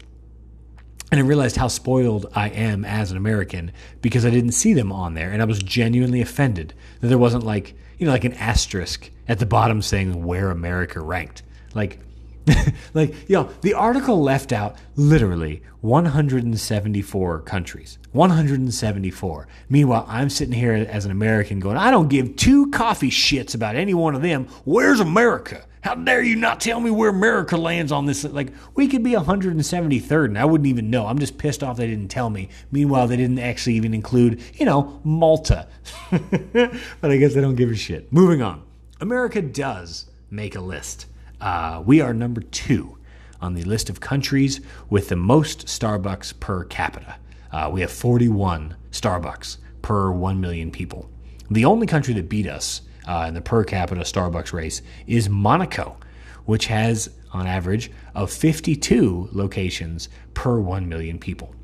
And 1.11 1.21
I 1.21 1.25
realized 1.25 1.57
how 1.57 1.69
spoiled 1.69 2.27
I 2.35 2.49
am 2.49 2.87
as 2.87 3.11
an 3.11 3.19
American 3.19 3.73
because 4.01 4.25
I 4.25 4.31
didn't 4.31 4.53
see 4.53 4.73
them 4.73 4.91
on 4.91 5.13
there. 5.13 5.31
And 5.31 5.43
I 5.43 5.45
was 5.45 5.63
genuinely 5.63 6.23
offended 6.23 6.73
that 7.01 7.09
there 7.09 7.19
wasn't 7.19 7.45
like, 7.45 7.75
you 7.99 8.07
know, 8.07 8.13
like 8.13 8.25
an 8.25 8.33
asterisk 8.35 9.11
at 9.29 9.39
the 9.39 9.45
bottom 9.45 9.83
saying 9.83 10.25
where 10.25 10.51
America 10.51 11.01
ranked. 11.01 11.43
Like, 11.75 11.99
like, 12.95 13.29
yo, 13.29 13.43
know, 13.43 13.51
the 13.61 13.75
article 13.75 14.23
left 14.23 14.53
out 14.53 14.77
literally 14.97 15.63
174 15.83 17.41
countries. 17.41 17.99
174. 18.13 19.49
Meanwhile, 19.69 20.07
I'm 20.09 20.31
sitting 20.31 20.55
here 20.55 20.73
as 20.73 21.05
an 21.05 21.11
American 21.11 21.61
going, 21.61 21.77
I 21.77 21.91
don't 21.91 22.09
give 22.09 22.37
two 22.37 22.71
coffee 22.71 23.11
shits 23.11 23.55
about 23.55 23.77
any 23.77 23.95
one 23.95 24.15
of 24.15 24.23
them. 24.23 24.49
Where's 24.65 25.01
America? 25.01 25.67
How 25.83 25.97
dare 25.97 26.23
you 26.23 26.37
not 26.37 26.61
tell 26.61 26.79
me 26.79 26.93
where 26.93 27.11
America 27.11 27.57
lands 27.57 27.91
on 27.91 28.07
this? 28.07 28.23
Like, 28.23 28.53
we 28.77 28.87
could 28.87 29.03
be 29.03 29.13
173rd 29.13 30.27
and 30.27 30.39
I 30.39 30.45
wouldn't 30.45 30.69
even 30.69 30.91
know. 30.91 31.07
I'm 31.07 31.19
just 31.19 31.39
pissed 31.39 31.65
off 31.65 31.77
they 31.77 31.89
didn't 31.89 32.09
tell 32.09 32.31
me. 32.31 32.51
Meanwhile, 32.71 33.09
they 33.09 33.17
didn't 33.17 33.41
actually 33.41 33.75
even 33.75 33.93
include, 33.93 34.41
you 34.55 34.65
know, 34.65 35.01
Malta. 35.03 35.67
but 36.13 37.11
I 37.11 37.17
guess 37.17 37.35
they 37.35 37.41
don't 37.41 37.57
give 37.57 37.69
a 37.69 37.75
shit. 37.75 38.13
Moving 38.13 38.43
on. 38.43 38.63
America 39.01 39.43
does 39.43 40.07
make 40.31 40.55
a 40.55 40.61
list. 40.61 41.07
Uh, 41.41 41.83
we 41.85 42.01
are 42.01 42.15
number 42.15 42.43
two 42.43 42.97
on 43.41 43.55
the 43.55 43.65
list 43.65 43.91
of 43.91 43.99
countries 43.99 44.61
with 44.89 45.09
the 45.09 45.17
most 45.17 45.67
Starbucks 45.67 46.39
per 46.39 46.63
capita. 46.63 47.17
Uh, 47.51 47.69
we 47.73 47.81
have 47.81 47.91
41 47.91 48.77
Starbucks 48.93 49.57
per 49.83 50.13
1 50.13 50.41
million 50.41 50.71
people. 50.71 51.11
The 51.51 51.65
only 51.65 51.89
country 51.89 52.15
that 52.15 52.29
beat 52.29 52.47
us 52.47 52.83
uh, 53.07 53.25
in 53.29 53.35
the 53.35 53.41
per 53.41 53.65
capita 53.65 54.03
Starbucks 54.03 54.53
race 54.53 54.83
is 55.07 55.29
Monaco, 55.29 55.97
which 56.45 56.67
has, 56.67 57.11
on 57.33 57.47
average, 57.47 57.91
of 58.15 58.31
52 58.31 59.31
locations 59.33 60.09
per 60.35 60.59
1 60.59 60.89
million 60.89 61.19
people. 61.19 61.55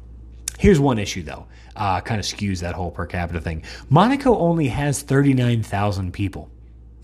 Here's 0.59 0.81
one 0.81 0.99
issue, 0.99 1.23
though, 1.23 1.47
uh, 1.77 2.01
kind 2.01 2.19
of 2.19 2.27
skews 2.27 2.61
that 2.61 2.75
whole 2.75 2.91
per 2.91 3.07
capita 3.07 3.41
thing. 3.41 3.63
Monaco 3.89 4.37
only 4.37 4.69
has 4.69 5.03
39,000 5.03 6.13
people. 6.13 6.51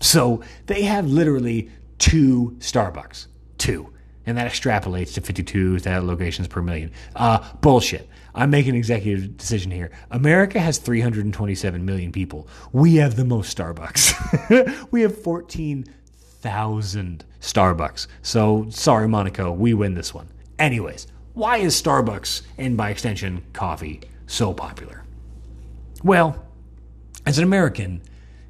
So 0.01 0.41
they 0.65 0.83
have 0.83 1.07
literally 1.07 1.69
two 1.97 2.55
Starbucks. 2.59 3.27
Two. 3.57 3.93
And 4.25 4.37
that 4.37 4.51
extrapolates 4.51 5.13
to 5.13 5.21
52 5.21 5.79
locations 5.85 6.47
per 6.47 6.61
million. 6.61 6.91
Uh, 7.15 7.39
bullshit. 7.61 8.09
I'm 8.35 8.49
making 8.49 8.71
an 8.71 8.75
executive 8.75 9.37
decision 9.37 9.71
here. 9.71 9.91
America 10.11 10.59
has 10.59 10.77
327 10.77 11.85
million 11.85 12.11
people. 12.11 12.49
We 12.73 12.95
have 12.95 13.15
the 13.15 13.23
most 13.23 13.57
Starbucks. 13.57 14.87
we 14.91 15.01
have 15.01 15.17
14,000 15.17 17.25
Starbucks. 17.39 18.07
So 18.21 18.67
sorry, 18.69 19.07
Monaco, 19.07 19.53
we 19.53 19.73
win 19.73 19.93
this 19.93 20.13
one. 20.13 20.27
Anyways, 20.59 21.07
why 21.33 21.57
is 21.57 21.81
Starbucks, 21.81 22.41
and 22.57 22.75
by 22.75 22.89
extension, 22.89 23.43
coffee, 23.53 24.01
so 24.27 24.53
popular? 24.53 25.05
Well, 26.03 26.45
as 27.25 27.37
an 27.37 27.45
American, 27.45 28.01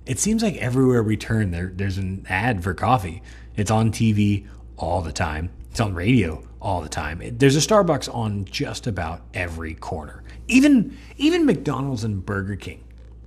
it 0.07 0.17
seems 0.17 0.41
like 0.41 0.57
everywhere 0.57 1.03
we 1.03 1.15
turn, 1.15 1.51
there, 1.51 1.71
there's 1.73 1.99
an 1.99 2.25
ad 2.27 2.63
for 2.63 2.73
coffee. 2.73 3.21
It's 3.55 3.71
on 3.71 3.91
TV 3.91 4.47
all 4.77 5.01
the 5.01 5.13
time. 5.13 5.51
It's 5.69 5.79
on 5.79 5.93
radio 5.93 6.43
all 6.65 6.81
the 6.81 6.89
time. 6.89 7.21
There's 7.37 7.55
a 7.55 7.59
Starbucks 7.59 8.13
on 8.13 8.43
just 8.45 8.87
about 8.87 9.21
every 9.35 9.75
corner. 9.75 10.23
Even 10.47 10.97
even 11.15 11.45
McDonald's 11.45 12.03
and 12.03 12.25
Burger 12.25 12.55
King 12.55 12.83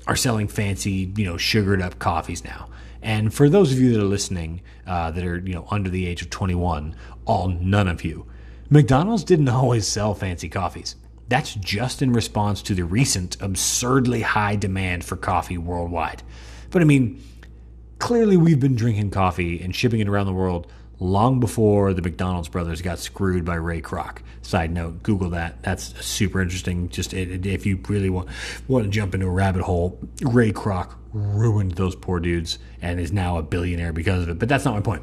are 0.08 0.16
selling 0.16 0.48
fancy, 0.48 1.12
you 1.16 1.24
know, 1.24 1.36
sugared 1.36 1.80
up 1.80 2.00
coffees 2.00 2.44
now. 2.44 2.68
And 3.00 3.32
for 3.32 3.48
those 3.48 3.70
of 3.72 3.78
you 3.78 3.92
that 3.92 4.00
are 4.00 4.04
listening, 4.04 4.60
uh, 4.88 5.12
that 5.12 5.24
are 5.24 5.38
you 5.38 5.54
know 5.54 5.68
under 5.70 5.88
the 5.88 6.04
age 6.04 6.20
of 6.20 6.30
21, 6.30 6.96
all 7.26 7.48
none 7.48 7.86
of 7.86 8.04
you, 8.04 8.26
McDonald's 8.70 9.22
didn't 9.22 9.48
always 9.60 9.86
sell 9.86 10.14
fancy 10.14 10.48
coffees. 10.48 10.96
That's 11.28 11.54
just 11.54 12.02
in 12.02 12.12
response 12.12 12.60
to 12.62 12.74
the 12.74 12.84
recent 12.84 13.40
absurdly 13.40 14.22
high 14.22 14.56
demand 14.56 15.04
for 15.04 15.14
coffee 15.14 15.58
worldwide. 15.58 16.24
But 16.70 16.82
I 16.82 16.86
mean, 16.86 17.22
clearly 18.00 18.36
we've 18.36 18.58
been 18.58 18.74
drinking 18.74 19.10
coffee 19.10 19.60
and 19.60 19.76
shipping 19.76 20.00
it 20.00 20.08
around 20.08 20.26
the 20.26 20.32
world 20.32 20.66
long 21.00 21.40
before 21.40 21.94
the 21.94 22.02
McDonald's 22.02 22.48
brothers 22.48 22.82
got 22.82 22.98
screwed 22.98 23.44
by 23.44 23.54
Ray 23.54 23.80
Kroc. 23.80 24.18
Side 24.42 24.72
note, 24.72 25.02
Google 25.02 25.30
that. 25.30 25.62
That's 25.62 25.94
super 26.04 26.40
interesting. 26.40 26.88
Just 26.88 27.14
if 27.14 27.66
you 27.66 27.80
really 27.88 28.10
want 28.10 28.28
want 28.66 28.84
to 28.84 28.90
jump 28.90 29.14
into 29.14 29.26
a 29.26 29.30
rabbit 29.30 29.62
hole, 29.62 29.98
Ray 30.22 30.52
Kroc 30.52 30.94
ruined 31.12 31.72
those 31.72 31.94
poor 31.94 32.20
dudes 32.20 32.58
and 32.82 33.00
is 33.00 33.12
now 33.12 33.38
a 33.38 33.42
billionaire 33.42 33.92
because 33.92 34.22
of 34.22 34.28
it. 34.28 34.38
But 34.38 34.48
that's 34.48 34.64
not 34.64 34.74
my 34.74 34.80
point. 34.80 35.02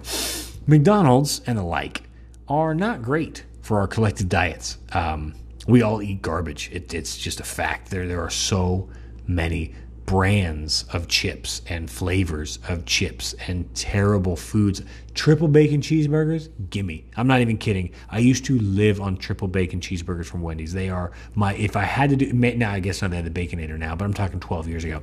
McDonald's 0.67 1.41
and 1.45 1.57
the 1.57 1.63
like 1.63 2.03
are 2.47 2.73
not 2.73 3.01
great 3.01 3.43
for 3.61 3.79
our 3.79 3.87
collective 3.87 4.29
diets. 4.29 4.77
Um, 4.93 5.35
we 5.67 5.81
all 5.81 6.01
eat 6.01 6.21
garbage. 6.21 6.69
It, 6.71 6.93
it's 6.93 7.17
just 7.17 7.39
a 7.39 7.43
fact. 7.43 7.89
There 7.89 8.07
there 8.07 8.21
are 8.21 8.29
so 8.29 8.89
many 9.27 9.73
brands 10.05 10.85
of 10.93 11.07
chips 11.07 11.61
and 11.67 11.89
flavors 11.89 12.59
of 12.67 12.85
chips 12.85 13.33
and 13.47 13.73
terrible 13.75 14.35
foods. 14.35 14.81
Triple 15.13 15.47
bacon 15.47 15.81
cheeseburgers, 15.81 16.49
gimme. 16.69 17.05
I'm 17.17 17.27
not 17.27 17.41
even 17.41 17.57
kidding. 17.57 17.91
I 18.09 18.19
used 18.19 18.45
to 18.45 18.59
live 18.59 19.01
on 19.01 19.17
triple 19.17 19.47
bacon 19.47 19.79
cheeseburgers 19.79 20.25
from 20.25 20.41
Wendy's. 20.41 20.73
They 20.73 20.89
are 20.89 21.11
my, 21.33 21.55
if 21.55 21.75
I 21.75 21.83
had 21.83 22.09
to 22.11 22.15
do, 22.15 22.31
now 22.33 22.71
I 22.71 22.79
guess 22.79 23.01
not 23.01 23.11
they 23.11 23.17
have 23.17 23.31
the 23.31 23.47
Baconator 23.47 23.77
now, 23.77 23.95
but 23.95 24.05
I'm 24.05 24.13
talking 24.13 24.39
12 24.39 24.67
years 24.67 24.83
ago. 24.83 25.01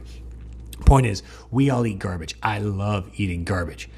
Point 0.86 1.06
is, 1.06 1.22
we 1.50 1.70
all 1.70 1.86
eat 1.86 1.98
garbage. 1.98 2.36
I 2.42 2.58
love 2.58 3.10
eating 3.14 3.44
garbage. 3.44 3.88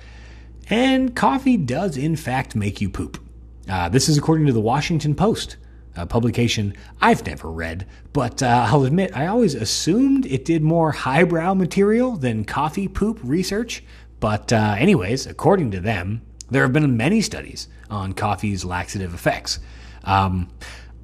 And 0.71 1.15
coffee 1.15 1.57
does, 1.57 1.97
in 1.97 2.17
fact, 2.17 2.55
make 2.55 2.81
you 2.81 2.89
poop. 2.89 3.23
Uh, 3.69 3.89
this 3.89 4.09
is 4.09 4.19
according 4.19 4.47
to 4.47 4.53
the 4.53 4.61
Washington 4.61 5.15
Post 5.15 5.57
a 5.97 6.07
publication 6.07 6.75
I've 7.01 7.27
never 7.27 7.51
read, 7.51 7.87
but 8.13 8.43
uh, 8.43 8.67
I'll 8.69 8.85
admit 8.85 9.17
I 9.17 9.27
always 9.27 9.55
assumed 9.55 10.27
it 10.27 10.45
did 10.45 10.63
more 10.63 10.93
highbrow 10.93 11.55
material 11.55 12.17
than 12.17 12.45
coffee 12.45 12.89
poop 12.89 13.19
research. 13.23 13.85
But, 14.21 14.53
uh, 14.53 14.77
anyways, 14.79 15.27
according 15.27 15.73
to 15.73 15.81
them, 15.81 16.23
there 16.51 16.63
have 16.63 16.73
been 16.73 16.97
many 16.97 17.21
studies 17.21 17.69
on 17.91 18.13
coffee's 18.13 18.65
laxative 18.65 19.13
effects. 19.13 19.59
Um, 20.05 20.49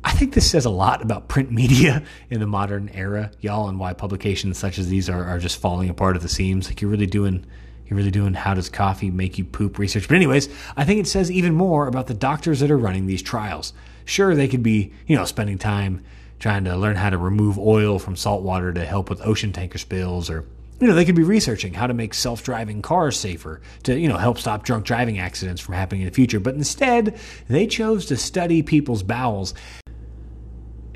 I 0.02 0.12
think 0.12 0.32
this 0.32 0.50
says 0.50 0.64
a 0.64 0.70
lot 0.70 1.02
about 1.02 1.28
print 1.28 1.50
media 1.50 2.02
in 2.30 2.40
the 2.40 2.46
modern 2.46 2.88
era, 2.90 3.30
y'all, 3.40 3.68
and 3.68 3.78
why 3.78 3.92
publications 3.92 4.58
such 4.58 4.78
as 4.78 4.88
these 4.88 5.10
are, 5.10 5.24
are 5.24 5.38
just 5.38 5.60
falling 5.60 5.90
apart 5.90 6.16
at 6.16 6.22
the 6.22 6.28
seams. 6.28 6.68
Like 6.68 6.80
you're 6.80 6.90
really 6.90 7.06
doing 7.06 7.44
you're 7.86 7.96
really 7.96 8.12
doing 8.12 8.34
how 8.34 8.54
does 8.54 8.68
coffee 8.68 9.10
make 9.10 9.36
you 9.36 9.44
poop 9.44 9.76
research. 9.76 10.06
But 10.06 10.14
anyways, 10.14 10.48
I 10.76 10.84
think 10.84 11.00
it 11.00 11.08
says 11.08 11.30
even 11.30 11.54
more 11.54 11.88
about 11.88 12.06
the 12.06 12.14
doctors 12.14 12.60
that 12.60 12.70
are 12.70 12.78
running 12.78 13.06
these 13.06 13.20
trials. 13.20 13.72
Sure, 14.10 14.34
they 14.34 14.48
could 14.48 14.64
be, 14.64 14.92
you 15.06 15.14
know, 15.14 15.24
spending 15.24 15.56
time 15.56 16.02
trying 16.40 16.64
to 16.64 16.76
learn 16.76 16.96
how 16.96 17.10
to 17.10 17.16
remove 17.16 17.60
oil 17.60 18.00
from 18.00 18.16
salt 18.16 18.42
water 18.42 18.72
to 18.72 18.84
help 18.84 19.08
with 19.08 19.24
ocean 19.24 19.52
tanker 19.52 19.78
spills 19.78 20.28
or 20.28 20.48
you 20.80 20.88
know, 20.88 20.94
they 20.94 21.04
could 21.04 21.14
be 21.14 21.22
researching 21.22 21.74
how 21.74 21.86
to 21.86 21.94
make 21.94 22.12
self-driving 22.12 22.82
cars 22.82 23.16
safer 23.16 23.60
to, 23.84 23.96
you 23.96 24.08
know, 24.08 24.16
help 24.16 24.38
stop 24.38 24.64
drunk 24.64 24.84
driving 24.84 25.20
accidents 25.20 25.60
from 25.60 25.76
happening 25.76 26.00
in 26.00 26.08
the 26.08 26.12
future. 26.12 26.40
But 26.40 26.56
instead, 26.56 27.20
they 27.46 27.68
chose 27.68 28.06
to 28.06 28.16
study 28.16 28.64
people's 28.64 29.04
bowels. 29.04 29.54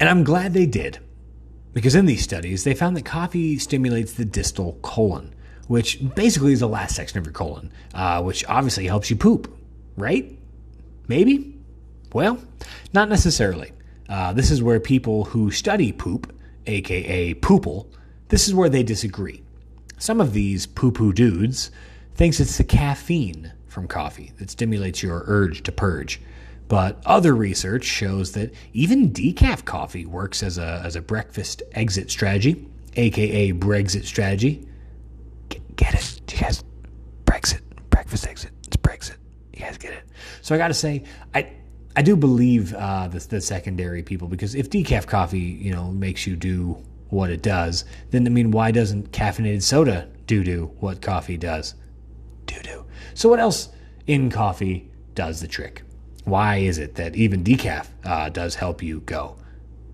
And 0.00 0.08
I'm 0.08 0.24
glad 0.24 0.52
they 0.52 0.66
did. 0.66 0.98
Because 1.72 1.94
in 1.94 2.06
these 2.06 2.24
studies, 2.24 2.64
they 2.64 2.74
found 2.74 2.96
that 2.96 3.04
coffee 3.04 3.58
stimulates 3.58 4.14
the 4.14 4.24
distal 4.24 4.72
colon, 4.82 5.32
which 5.68 6.00
basically 6.16 6.52
is 6.52 6.60
the 6.60 6.68
last 6.68 6.96
section 6.96 7.18
of 7.18 7.26
your 7.26 7.32
colon, 7.32 7.70
uh, 7.94 8.22
which 8.22 8.44
obviously 8.48 8.86
helps 8.86 9.08
you 9.08 9.14
poop, 9.14 9.56
right? 9.96 10.36
Maybe? 11.06 11.53
Well, 12.14 12.38
not 12.92 13.08
necessarily. 13.08 13.72
Uh, 14.08 14.32
this 14.32 14.52
is 14.52 14.62
where 14.62 14.78
people 14.78 15.24
who 15.24 15.50
study 15.50 15.90
poop, 15.90 16.32
aka 16.64 17.34
poople, 17.34 17.88
this 18.28 18.46
is 18.46 18.54
where 18.54 18.68
they 18.68 18.84
disagree. 18.84 19.42
Some 19.98 20.20
of 20.20 20.32
these 20.32 20.64
poo-poo 20.64 21.12
dudes 21.12 21.72
thinks 22.14 22.38
it's 22.38 22.56
the 22.56 22.64
caffeine 22.64 23.52
from 23.66 23.88
coffee 23.88 24.32
that 24.38 24.48
stimulates 24.48 25.02
your 25.02 25.24
urge 25.26 25.64
to 25.64 25.72
purge. 25.72 26.20
But 26.68 27.02
other 27.04 27.34
research 27.34 27.82
shows 27.82 28.30
that 28.32 28.54
even 28.72 29.10
decaf 29.10 29.64
coffee 29.64 30.06
works 30.06 30.44
as 30.44 30.56
a, 30.56 30.82
as 30.84 30.94
a 30.94 31.02
breakfast 31.02 31.64
exit 31.72 32.12
strategy, 32.12 32.64
aka 32.94 33.52
Brexit 33.52 34.04
strategy. 34.04 34.64
Get, 35.48 35.76
get 35.76 35.94
it? 35.94 36.20
Do 36.26 36.36
you 36.36 36.42
guys? 36.42 36.62
Brexit, 37.24 37.62
breakfast 37.90 38.24
exit. 38.28 38.52
It's 38.68 38.76
Brexit. 38.76 39.16
You 39.52 39.60
guys 39.60 39.78
get 39.78 39.92
it? 39.94 40.04
So 40.42 40.54
I 40.54 40.58
got 40.58 40.68
to 40.68 40.74
say, 40.74 41.02
I 41.34 41.50
I 41.96 42.02
do 42.02 42.16
believe 42.16 42.74
uh, 42.74 43.08
the, 43.08 43.20
the 43.20 43.40
secondary 43.40 44.02
people 44.02 44.28
because 44.28 44.54
if 44.54 44.68
decaf 44.70 45.06
coffee, 45.06 45.38
you 45.38 45.72
know, 45.72 45.92
makes 45.92 46.26
you 46.26 46.36
do 46.36 46.76
what 47.10 47.30
it 47.30 47.42
does, 47.42 47.84
then 48.10 48.26
I 48.26 48.30
mean, 48.30 48.50
why 48.50 48.72
doesn't 48.72 49.12
caffeinated 49.12 49.62
soda 49.62 50.08
do 50.26 50.42
do 50.42 50.72
what 50.80 51.00
coffee 51.00 51.36
does? 51.36 51.74
Do 52.46 52.56
do. 52.62 52.84
So 53.14 53.28
what 53.28 53.38
else 53.38 53.68
in 54.06 54.30
coffee 54.30 54.90
does 55.14 55.40
the 55.40 55.46
trick? 55.46 55.82
Why 56.24 56.56
is 56.56 56.78
it 56.78 56.96
that 56.96 57.14
even 57.14 57.44
decaf 57.44 57.86
uh, 58.04 58.30
does 58.30 58.56
help 58.56 58.82
you 58.82 59.00
go? 59.00 59.36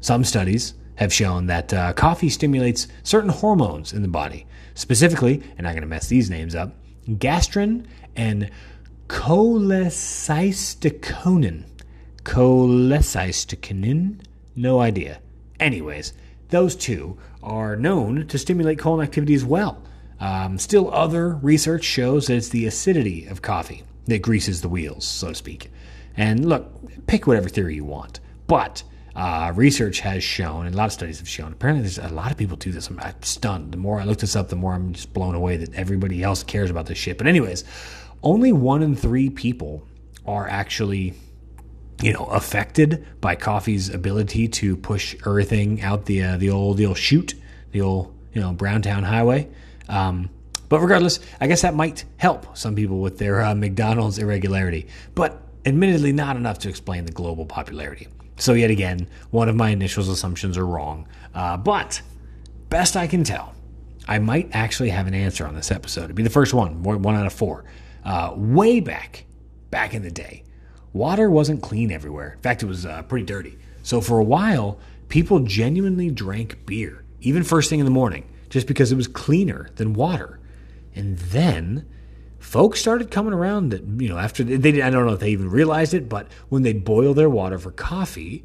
Some 0.00 0.24
studies 0.24 0.74
have 0.94 1.12
shown 1.12 1.46
that 1.46 1.74
uh, 1.74 1.92
coffee 1.92 2.28
stimulates 2.28 2.86
certain 3.02 3.30
hormones 3.30 3.92
in 3.92 4.02
the 4.02 4.08
body. 4.08 4.46
Specifically, 4.74 5.42
and 5.58 5.66
I'm 5.66 5.74
going 5.74 5.82
to 5.82 5.88
mess 5.88 6.06
these 6.08 6.30
names 6.30 6.54
up, 6.54 6.76
gastrin 7.08 7.86
and 8.16 8.50
cholecystoconin. 9.08 11.64
Cholecystoconin? 12.24 14.20
No 14.54 14.80
idea. 14.80 15.20
Anyways, 15.59 16.12
those 16.48 16.76
two 16.76 17.18
are 17.42 17.76
known 17.76 18.26
to 18.26 18.38
stimulate 18.38 18.78
colon 18.78 19.02
activity 19.04 19.35
as 19.35 19.44
well. 19.44 19.83
Um, 20.20 20.59
still, 20.59 20.92
other 20.92 21.37
research 21.37 21.85
shows 21.85 22.26
that 22.26 22.37
it's 22.37 22.50
the 22.50 22.66
acidity 22.66 23.26
of 23.26 23.40
coffee 23.40 23.85
that 24.06 24.20
greases 24.20 24.61
the 24.61 24.68
wheels, 24.68 25.04
so 25.04 25.28
to 25.28 25.35
speak. 25.35 25.70
And 26.16 26.46
look, 26.46 27.06
pick 27.06 27.26
whatever 27.26 27.48
theory 27.48 27.76
you 27.76 27.85
want. 27.85 28.20
But 28.46 28.83
uh, 29.16 29.52
research 29.54 30.00
has 30.00 30.22
shown, 30.22 30.66
and 30.66 30.74
a 30.74 30.78
lot 30.78 30.87
of 30.87 30.92
studies 30.92 31.20
have 31.20 31.28
shown, 31.28 31.52
apparently 31.52 31.83
there's 31.83 31.98
a 31.98 32.09
lot 32.09 32.30
of 32.30 32.37
people 32.37 32.56
do 32.56 32.72
this. 32.72 32.88
I'm, 32.88 33.00
I'm 33.00 33.22
stunned. 33.22 33.72
The 33.72 33.78
more 33.78 34.00
I 34.00 34.04
look 34.04 34.18
this 34.18 34.37
up, 34.37 34.48
the 34.48 34.56
more 34.56 34.74
I'm 34.74 34.92
just 34.92 35.14
blown 35.14 35.35
away 35.35 35.56
that 35.56 35.74
everybody 35.74 36.22
else 36.22 36.42
cares 36.42 36.70
about 36.70 36.87
this 36.87 36.98
shit. 36.98 37.16
But, 37.16 37.26
anyways, 37.26 37.64
only 38.22 38.52
one 38.52 38.83
in 38.83 38.94
three 38.96 39.30
people 39.30 39.87
are 40.26 40.46
actually 40.48 41.14
you 42.02 42.12
know 42.12 42.24
affected 42.26 43.06
by 43.20 43.34
coffee's 43.34 43.88
ability 43.88 44.48
to 44.48 44.76
push 44.76 45.14
everything 45.26 45.82
out 45.82 46.06
the 46.06 46.22
uh, 46.22 46.36
the 46.36 46.50
old 46.50 46.76
the 46.76 46.86
old 46.86 46.98
chute 46.98 47.34
the 47.72 47.80
old 47.80 48.14
you 48.32 48.40
know 48.40 48.52
browntown 48.52 49.02
highway. 49.02 49.48
Um, 49.88 50.30
but 50.68 50.80
regardless 50.80 51.18
i 51.40 51.48
guess 51.48 51.62
that 51.62 51.74
might 51.74 52.04
help 52.16 52.56
some 52.56 52.76
people 52.76 53.00
with 53.00 53.18
their 53.18 53.42
uh, 53.42 53.54
mcdonald's 53.56 54.18
irregularity 54.18 54.86
but 55.16 55.42
admittedly 55.66 56.12
not 56.12 56.36
enough 56.36 56.58
to 56.60 56.68
explain 56.68 57.04
the 57.04 57.12
global 57.12 57.44
popularity. 57.44 58.08
So 58.36 58.54
yet 58.54 58.70
again 58.70 59.08
one 59.30 59.48
of 59.48 59.56
my 59.56 59.70
initial 59.70 60.08
assumptions 60.10 60.56
are 60.56 60.66
wrong 60.66 61.08
uh, 61.34 61.56
but 61.56 62.00
best 62.68 62.96
i 62.96 63.06
can 63.06 63.24
tell 63.24 63.52
i 64.06 64.18
might 64.18 64.48
actually 64.52 64.90
have 64.90 65.06
an 65.06 65.14
answer 65.14 65.46
on 65.46 65.54
this 65.54 65.70
episode. 65.70 66.04
It'd 66.04 66.16
be 66.16 66.22
the 66.22 66.30
first 66.30 66.54
one 66.54 66.82
one 66.82 67.14
out 67.14 67.26
of 67.26 67.32
four. 67.32 67.64
Uh, 68.04 68.32
way 68.36 68.80
back 68.80 69.26
back 69.70 69.92
in 69.92 70.02
the 70.02 70.10
day 70.10 70.44
water 70.92 71.31
wasn't 71.31 71.62
clean 71.62 71.90
everywhere. 71.90 72.33
In 72.33 72.40
fact, 72.40 72.62
it 72.62 72.66
was 72.66 72.87
uh, 72.87 73.03
pretty 73.03 73.26
dirty. 73.26 73.59
So 73.83 74.00
for 74.00 74.18
a 74.18 74.24
while, 74.24 74.79
people 75.09 75.40
genuinely 75.40 76.11
drank 76.11 76.66
beer, 76.66 77.05
even 77.20 77.42
first 77.42 77.70
thing 77.70 77.81
in 77.81 77.87
the 77.87 77.90
morning, 77.90 78.29
just 78.48 78.66
because 78.66 78.92
it 78.92 78.96
was 78.96 79.09
cleaner 79.09 79.70
than 79.76 79.94
water. 79.94 80.40
And 80.94 81.18
then 81.18 81.87
folks 82.38 82.81
started 82.81 83.11
coming 83.11 83.33
around 83.33 83.70
that, 83.70 83.85
you 83.85 84.09
know, 84.09 84.18
after 84.18 84.42
they, 84.42 84.57
they 84.57 84.83
I 84.83 84.90
don't 84.90 85.07
know 85.07 85.12
if 85.12 85.20
they 85.20 85.31
even 85.31 85.50
realized 85.50 85.94
it, 85.94 86.09
but 86.09 86.26
when 86.48 86.62
they'd 86.62 86.85
boil 86.85 87.14
their 87.14 87.31
water 87.31 87.59
for 87.59 87.70
coffee, 87.70 88.44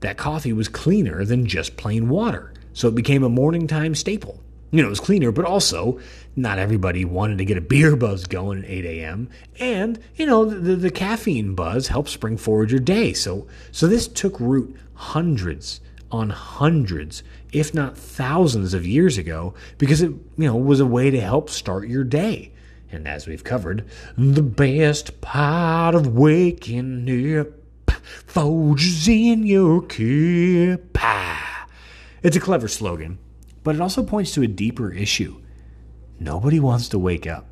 that 0.00 0.16
coffee 0.16 0.52
was 0.52 0.68
cleaner 0.68 1.24
than 1.24 1.46
just 1.46 1.76
plain 1.76 2.08
water. 2.08 2.52
So 2.72 2.88
it 2.88 2.94
became 2.94 3.24
a 3.24 3.28
morning 3.28 3.66
time 3.66 3.94
staple 3.94 4.40
you 4.70 4.82
know, 4.82 4.88
it 4.88 4.90
was 4.90 5.00
cleaner, 5.00 5.32
but 5.32 5.44
also 5.44 5.98
not 6.36 6.58
everybody 6.58 7.04
wanted 7.04 7.38
to 7.38 7.44
get 7.44 7.56
a 7.56 7.60
beer 7.62 7.96
buzz 7.96 8.26
going 8.26 8.58
at 8.58 8.70
8 8.70 8.84
a.m. 8.84 9.28
And, 9.58 9.98
you 10.16 10.26
know, 10.26 10.44
the, 10.44 10.76
the 10.76 10.90
caffeine 10.90 11.54
buzz 11.54 11.88
helps 11.88 12.16
bring 12.16 12.36
forward 12.36 12.70
your 12.70 12.80
day. 12.80 13.12
So, 13.12 13.46
so 13.72 13.86
this 13.86 14.08
took 14.08 14.38
root 14.40 14.76
hundreds 14.94 15.80
on 16.10 16.30
hundreds, 16.30 17.22
if 17.52 17.74
not 17.74 17.96
thousands 17.96 18.72
of 18.74 18.86
years 18.86 19.18
ago, 19.18 19.54
because 19.76 20.00
it, 20.00 20.10
you 20.36 20.46
know, 20.46 20.56
was 20.56 20.80
a 20.80 20.86
way 20.86 21.10
to 21.10 21.20
help 21.20 21.50
start 21.50 21.88
your 21.88 22.04
day. 22.04 22.52
And 22.90 23.06
as 23.06 23.26
we've 23.26 23.44
covered, 23.44 23.86
the 24.16 24.42
best 24.42 25.20
part 25.20 25.94
of 25.94 26.14
waking 26.16 27.38
up 27.38 27.48
Folgers 28.26 29.08
in 29.08 29.46
your 29.46 29.82
cup. 29.82 30.98
Ah. 30.98 31.68
It's 32.22 32.36
a 32.36 32.40
clever 32.40 32.68
slogan 32.68 33.18
but 33.64 33.74
it 33.74 33.80
also 33.80 34.02
points 34.02 34.32
to 34.34 34.42
a 34.42 34.46
deeper 34.46 34.92
issue. 34.92 35.40
Nobody 36.20 36.60
wants 36.60 36.88
to 36.90 36.98
wake 36.98 37.26
up. 37.26 37.46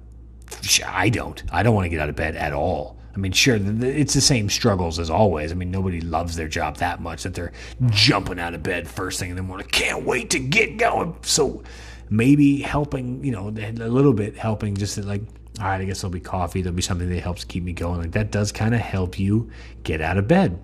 I 0.85 1.09
don't. 1.09 1.43
I 1.51 1.63
don't 1.63 1.75
want 1.75 1.87
to 1.87 1.89
get 1.89 2.01
out 2.01 2.09
of 2.09 2.17
bed 2.17 2.37
at 2.37 2.53
all. 2.53 2.97
I 3.15 3.19
mean, 3.19 3.33
sure, 3.33 3.59
it's 3.59 4.13
the 4.13 4.21
same 4.21 4.51
struggles 4.51 4.99
as 4.99 5.09
always. 5.09 5.51
I 5.51 5.55
mean, 5.55 5.71
nobody 5.71 6.03
loves 6.03 6.37
their 6.37 6.49
job 6.49 6.77
that 6.77 7.01
much 7.01 7.23
that 7.23 7.33
they're 7.33 7.53
jumping 7.89 8.39
out 8.39 8.53
of 8.53 8.63
bed 8.63 8.87
first 8.87 9.19
thing 9.19 9.31
in 9.31 9.37
the 9.37 9.43
morning. 9.43 9.67
Can't 9.69 10.05
wait 10.05 10.31
to 10.31 10.39
get 10.39 10.77
going. 10.77 11.17
So 11.23 11.63
maybe 12.11 12.61
helping, 12.61 13.25
you 13.25 13.33
know, 13.33 13.49
a 13.49 13.73
little 13.73 14.13
bit 14.13 14.37
helping 14.37 14.77
just 14.77 14.99
like, 14.99 15.23
all 15.59 15.65
right, 15.65 15.81
I 15.81 15.85
guess 15.85 16.03
there'll 16.03 16.13
be 16.13 16.21
coffee. 16.21 16.61
There'll 16.61 16.77
be 16.77 16.83
something 16.83 17.09
that 17.09 17.21
helps 17.21 17.45
keep 17.45 17.65
me 17.65 17.73
going. 17.73 18.01
Like 18.01 18.13
that 18.13 18.31
does 18.31 18.53
kind 18.53 18.75
of 18.75 18.83
help 18.83 19.19
you 19.19 19.51
get 19.83 20.03
out 20.03 20.19
of 20.19 20.29
bed. 20.29 20.63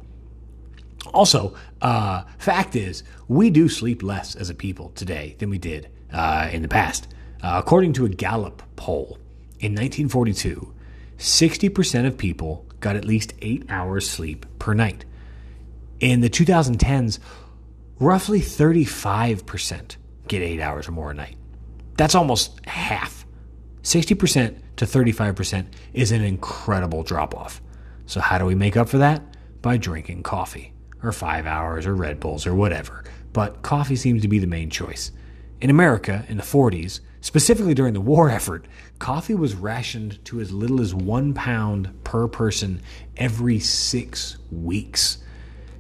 Also, 1.07 1.55
uh, 1.81 2.23
fact 2.39 2.77
is, 2.77 3.03
we 3.29 3.51
do 3.51 3.69
sleep 3.69 4.03
less 4.03 4.35
as 4.35 4.51
a 4.51 4.55
people 4.55 4.91
today 4.91 5.37
than 5.39 5.51
we 5.51 5.59
did 5.59 5.89
uh, 6.13 6.49
in 6.53 6.63
the 6.63 6.69
past. 6.69 7.09
Uh, 7.43 7.55
according 7.63 7.93
to 7.93 8.05
a 8.05 8.09
Gallup 8.09 8.63
poll 8.77 9.19
in 9.59 9.73
1942, 9.73 10.73
60% 11.19 12.07
of 12.07 12.17
people 12.17 12.65
got 12.81 12.97
at 12.97 13.05
least 13.05 13.35
eight 13.43 13.65
hours 13.69 14.09
sleep 14.09 14.47
per 14.59 14.75
night. 14.75 15.05
In 16.01 16.21
the 16.21 16.31
2010s, 16.31 17.19
roughly 17.99 18.41
35% 18.41 19.97
get 20.29 20.43
eight 20.43 20.61
hours 20.61 20.89
or 20.89 20.93
more 20.93 21.11
a 21.11 21.15
night. 21.15 21.37
That's 21.97 22.15
almost 22.15 22.65
half. 22.67 23.27
60% 23.83 24.57
to 24.77 24.85
35% 24.85 25.67
is 25.93 26.13
an 26.13 26.23
incredible 26.23 27.03
drop 27.03 27.35
off. 27.35 27.61
So, 28.07 28.21
how 28.21 28.39
do 28.39 28.45
we 28.45 28.55
make 28.55 28.77
up 28.77 28.89
for 28.89 28.99
that? 28.99 29.23
By 29.63 29.77
drinking 29.77 30.23
coffee 30.23 30.72
or 31.03 31.13
five 31.13 31.47
hours 31.47 31.87
or 31.87 31.95
Red 31.95 32.21
Bulls 32.21 32.47
or 32.47 32.55
whatever, 32.55 33.05
but 33.33 33.63
coffee 33.63 33.97
seems 33.97 34.23
to 34.23 34.29
be 34.29 34.39
the 34.39 34.47
main 34.47 34.71
choice. 34.71 35.13
In 35.61 35.71
America, 35.71 36.25
in 36.29 36.37
the 36.37 36.43
40s, 36.43 37.01
specifically 37.21 37.75
during 37.75 37.95
the 37.95 38.01
war 38.01 38.29
effort, 38.39 38.67
coffee 38.99 39.35
was 39.35 39.55
rationed 39.55 40.25
to 40.27 40.41
as 40.41 40.53
little 40.53 40.81
as 40.81 40.95
one 40.95 41.35
pound 41.35 41.93
per 42.05 42.29
person 42.29 42.83
every 43.17 43.59
six 43.59 44.39
weeks. 44.51 45.19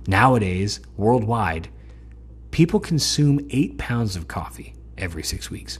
Nowadays, 0.06 0.80
worldwide, 0.96 1.68
people 2.50 2.80
consume 2.80 3.46
eight 3.50 3.78
pounds 3.78 4.16
of 4.16 4.28
coffee 4.28 4.74
every 4.98 5.22
six 5.22 5.50
weeks. 5.50 5.78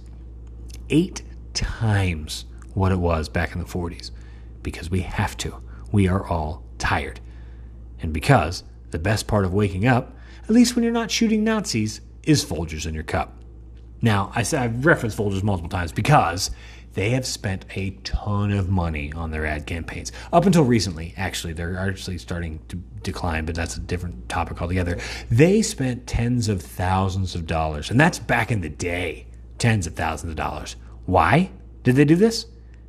Eight 0.90 1.22
times 1.55 2.44
what 2.74 2.92
it 2.92 2.98
was 2.98 3.28
back 3.28 3.52
in 3.52 3.59
the 3.59 3.66
40s. 3.66 4.11
Because 4.62 4.90
we 4.90 5.00
have 5.00 5.37
to. 5.38 5.57
We 5.90 6.09
are 6.09 6.26
all 6.26 6.64
tired. 6.78 7.20
And 8.00 8.12
because 8.12 8.64
the 8.92 8.98
best 8.98 9.26
part 9.26 9.44
of 9.44 9.52
waking 9.52 9.87
up, 9.87 10.16
at 10.44 10.50
least 10.50 10.76
when 10.76 10.85
you're 10.85 10.92
not 10.92 11.11
shooting 11.11 11.42
Nazis, 11.42 12.00
is 12.22 12.44
Folgers 12.44 12.87
in 12.87 12.94
your 12.94 13.02
cup. 13.02 13.35
Now, 14.00 14.33
I 14.35 14.42
said 14.42 14.62
I've 14.62 14.87
referenced 14.87 15.18
Folgers 15.18 15.42
multiple 15.42 15.68
times 15.68 15.92
because 15.92 16.50
they 16.94 17.11
have 17.11 17.26
spent 17.26 17.64
a 17.74 17.90
ton 18.05 18.52
of 18.52 18.68
money 18.68 19.12
on 19.14 19.31
their 19.31 19.46
ad 19.46 19.66
campaigns. 19.66 20.12
Up 20.33 20.44
until 20.44 20.64
recently, 20.64 21.14
actually, 21.16 21.52
they're 21.52 21.78
actually 21.78 22.18
starting 22.18 22.61
to 22.68 22.76
decline, 23.02 23.44
but 23.46 23.55
that's 23.55 23.76
a 23.76 23.81
different 23.81 24.28
topic 24.28 24.61
altogether. 24.61 24.98
They 25.31 25.62
spent 25.62 26.07
tens 26.07 26.48
of 26.48 26.61
thousands 26.61 27.35
of 27.35 27.46
dollars, 27.46 27.90
and 27.90 27.98
that's 27.98 28.18
back 28.18 28.50
in 28.50 28.61
the 28.61 28.68
day. 28.68 29.26
Tens 29.59 29.87
of 29.87 29.94
thousands 29.94 30.31
of 30.31 30.37
dollars. 30.37 30.76
Why 31.07 31.50
did 31.83 31.96
they 31.96 32.05
do 32.05 32.16
this? 32.16 32.46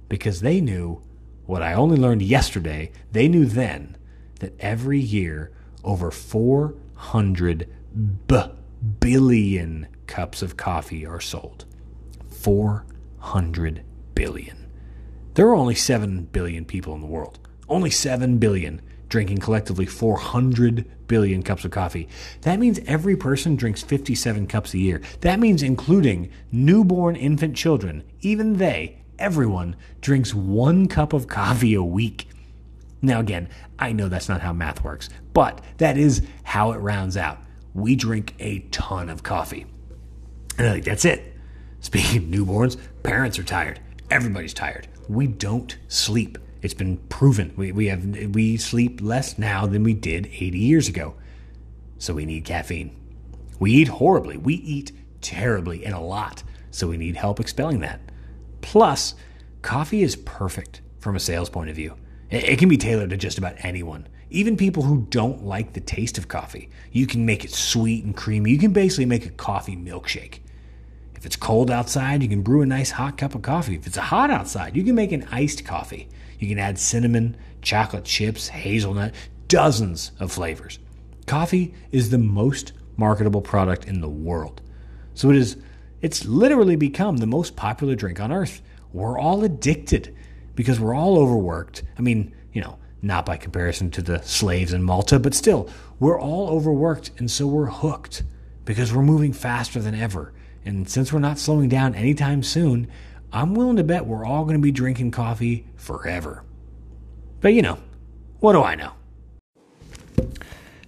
Because 0.10 0.42
they 0.42 0.60
knew 0.60 1.02
what 1.46 1.62
I 1.62 1.74
only 1.74 1.98
learned 1.98 2.24
yesterday. 2.24 2.92
They 3.12 3.28
knew 3.28 3.46
then 3.46 3.96
that 4.40 4.60
every 4.60 5.00
year 5.00 5.52
over 5.84 6.12
400 6.12 7.70
b- 8.28 8.42
billion 9.00 9.88
cups 10.08 10.42
of 10.42 10.58
coffee 10.58 11.06
are 11.06 11.22
sold. 11.22 11.66
400 12.30 13.84
billion. 14.16 14.72
There 15.34 15.48
are 15.48 15.56
only 15.56 15.76
7 15.76 16.26
billion 16.32 16.66
people 16.66 16.94
in 16.94 17.02
the 17.02 17.08
world. 17.08 17.40
Only 17.68 17.90
7 17.90 18.38
billion 18.38 18.82
drinking 19.10 19.38
collectively 19.38 19.86
400 19.86 21.08
billion 21.08 21.44
cups 21.44 21.64
of 21.64 21.72
coffee. 21.72 22.08
That 22.42 22.60
means 22.60 22.80
every 22.88 23.16
person 23.16 23.56
drinks 23.56 23.84
57 23.84 24.48
cups 24.48 24.74
a 24.74 24.80
year. 24.80 25.02
That 25.22 25.40
means 25.40 25.62
including 25.62 26.32
newborn 26.52 27.16
infant 27.16 27.56
children. 27.56 28.04
Even 28.22 28.58
they, 28.58 29.04
everyone, 29.20 29.76
drinks 30.02 30.34
one 30.34 30.88
cup 30.88 31.14
of 31.14 31.28
coffee 31.28 31.76
a 31.76 31.84
week. 31.84 32.28
Now, 33.04 33.20
again, 33.20 33.50
I 33.78 33.92
know 33.92 34.08
that's 34.08 34.30
not 34.30 34.40
how 34.40 34.54
math 34.54 34.82
works, 34.82 35.10
but 35.34 35.62
that 35.78 35.98
is 35.98 36.26
how 36.44 36.72
it 36.72 36.78
rounds 36.78 37.18
out. 37.18 37.38
We 37.74 37.98
drink 37.98 38.34
a 38.40 38.60
ton 38.72 39.10
of 39.10 39.24
coffee. 39.24 39.66
And 40.58 40.68
I 40.68 40.74
think 40.74 40.86
that's 40.86 41.04
it. 41.04 41.36
Speaking 41.82 42.18
of 42.18 42.24
newborns, 42.24 42.80
parents 43.04 43.38
are 43.38 43.44
tired. 43.44 43.82
Everybody's 44.10 44.54
tired. 44.54 44.88
We 45.10 45.28
don't 45.28 45.78
sleep. 45.90 46.38
It's 46.62 46.74
been 46.74 46.96
proven. 47.10 47.54
We, 47.58 47.74
we 47.74 47.88
have 47.88 48.06
we 48.34 48.56
sleep 48.56 49.02
less 49.02 49.38
now 49.38 49.66
than 49.66 49.84
we 49.84 49.94
did 49.94 50.28
80 50.28 50.58
years 50.58 50.88
ago. 50.88 51.16
So 51.98 52.14
we 52.14 52.26
need 52.26 52.46
caffeine. 52.46 52.96
We 53.60 53.74
eat 53.74 53.90
horribly. 53.90 54.38
We 54.38 54.56
eat 54.56 54.94
terribly 55.20 55.86
and 55.86 55.94
a 55.94 56.00
lot. 56.00 56.42
So 56.72 56.88
we 56.88 56.96
need 56.96 57.18
help 57.18 57.42
expelling 57.42 57.82
that. 57.82 58.00
Plus, 58.62 59.14
coffee 59.62 60.04
is 60.04 60.16
perfect 60.16 60.82
from 61.00 61.18
a 61.18 61.20
sales 61.20 61.50
point 61.50 61.70
of 61.70 61.76
view. 61.76 61.98
It 62.34 62.58
can 62.58 62.68
be 62.68 62.78
tailored 62.78 63.12
to 63.12 63.18
just 63.18 63.38
about 63.38 63.56
anyone, 63.60 64.08
even 64.32 64.58
people 64.58 64.82
who 64.82 65.06
don't 65.12 65.46
like 65.46 65.74
the 65.74 65.80
taste 65.80 66.18
of 66.18 66.28
coffee. 66.28 66.70
You 66.92 67.06
can 67.06 67.28
make 67.28 67.46
it 67.46 67.52
sweet 67.52 68.04
and 68.04 68.16
creamy. 68.16 68.50
You 68.50 68.58
can 68.58 68.74
basically 68.74 69.06
make 69.06 69.28
a 69.28 69.32
coffee 69.32 69.76
milkshake. 69.76 70.40
If 71.16 71.28
it's 71.28 71.36
cold 71.36 71.70
outside, 71.70 72.24
you 72.24 72.30
can 72.30 72.42
brew 72.42 72.64
a 72.64 72.66
nice 72.66 72.90
hot 72.90 73.20
cup 73.20 73.36
of 73.36 73.44
coffee. 73.44 73.76
If 73.76 73.86
it's 73.86 73.98
hot 73.98 74.32
outside, 74.32 74.76
you 74.76 74.84
can 74.84 74.96
make 74.96 75.12
an 75.12 75.28
iced 75.32 75.64
coffee. 75.64 76.10
You 76.40 76.48
can 76.48 76.58
add 76.58 76.80
cinnamon, 76.80 77.38
chocolate 77.62 78.04
chips, 78.04 78.48
hazelnut, 78.48 79.14
dozens 79.48 80.12
of 80.20 80.32
flavors. 80.32 80.80
Coffee 81.28 81.76
is 81.92 82.10
the 82.10 82.18
most 82.18 82.74
marketable 82.98 83.42
product 83.42 83.86
in 83.86 84.02
the 84.02 84.10
world. 84.10 84.60
So 85.14 85.30
it 85.30 85.36
is 85.36 85.58
it's 86.02 86.26
literally 86.26 86.76
become 86.76 87.18
the 87.18 87.28
most 87.28 87.56
popular 87.56 87.94
drink 87.94 88.20
on 88.20 88.32
earth. 88.32 88.64
We're 88.92 89.20
all 89.20 89.44
addicted 89.44 90.16
because 90.56 90.80
we're 90.80 90.94
all 90.94 91.18
overworked. 91.18 91.84
I 91.98 92.02
mean, 92.02 92.34
you 92.52 92.62
know, 92.62 92.78
not 93.02 93.26
by 93.26 93.38
comparison 93.38 93.92
to 93.92 94.02
the 94.02 94.22
slaves 94.22 94.74
in 94.74 94.84
Malta, 94.84 95.20
but 95.20 95.34
still, 95.34 95.70
we're 96.00 96.20
all 96.20 96.50
overworked 96.50 97.12
and 97.18 97.30
so 97.30 97.46
we're 97.46 97.68
hooked 97.68 98.24
because 98.66 98.94
we're 98.94 99.04
moving 99.04 99.34
faster 99.34 99.82
than 99.82 99.96
ever. 99.96 100.34
And 100.66 100.90
since 100.90 101.12
we're 101.12 101.20
not 101.20 101.38
slowing 101.38 101.68
down 101.68 101.96
anytime 101.96 102.44
soon, 102.44 102.88
I'm 103.32 103.56
willing 103.56 103.76
to 103.78 103.84
bet 103.84 104.06
we're 104.06 104.26
all 104.26 104.44
going 104.44 104.56
to 104.56 104.62
be 104.62 104.72
drinking 104.72 105.12
coffee 105.12 105.68
forever. 105.76 106.44
But 107.42 107.54
you 107.54 107.62
know, 107.62 107.80
what 108.40 108.54
do 108.54 108.64
I 108.64 108.76
know? 108.76 108.94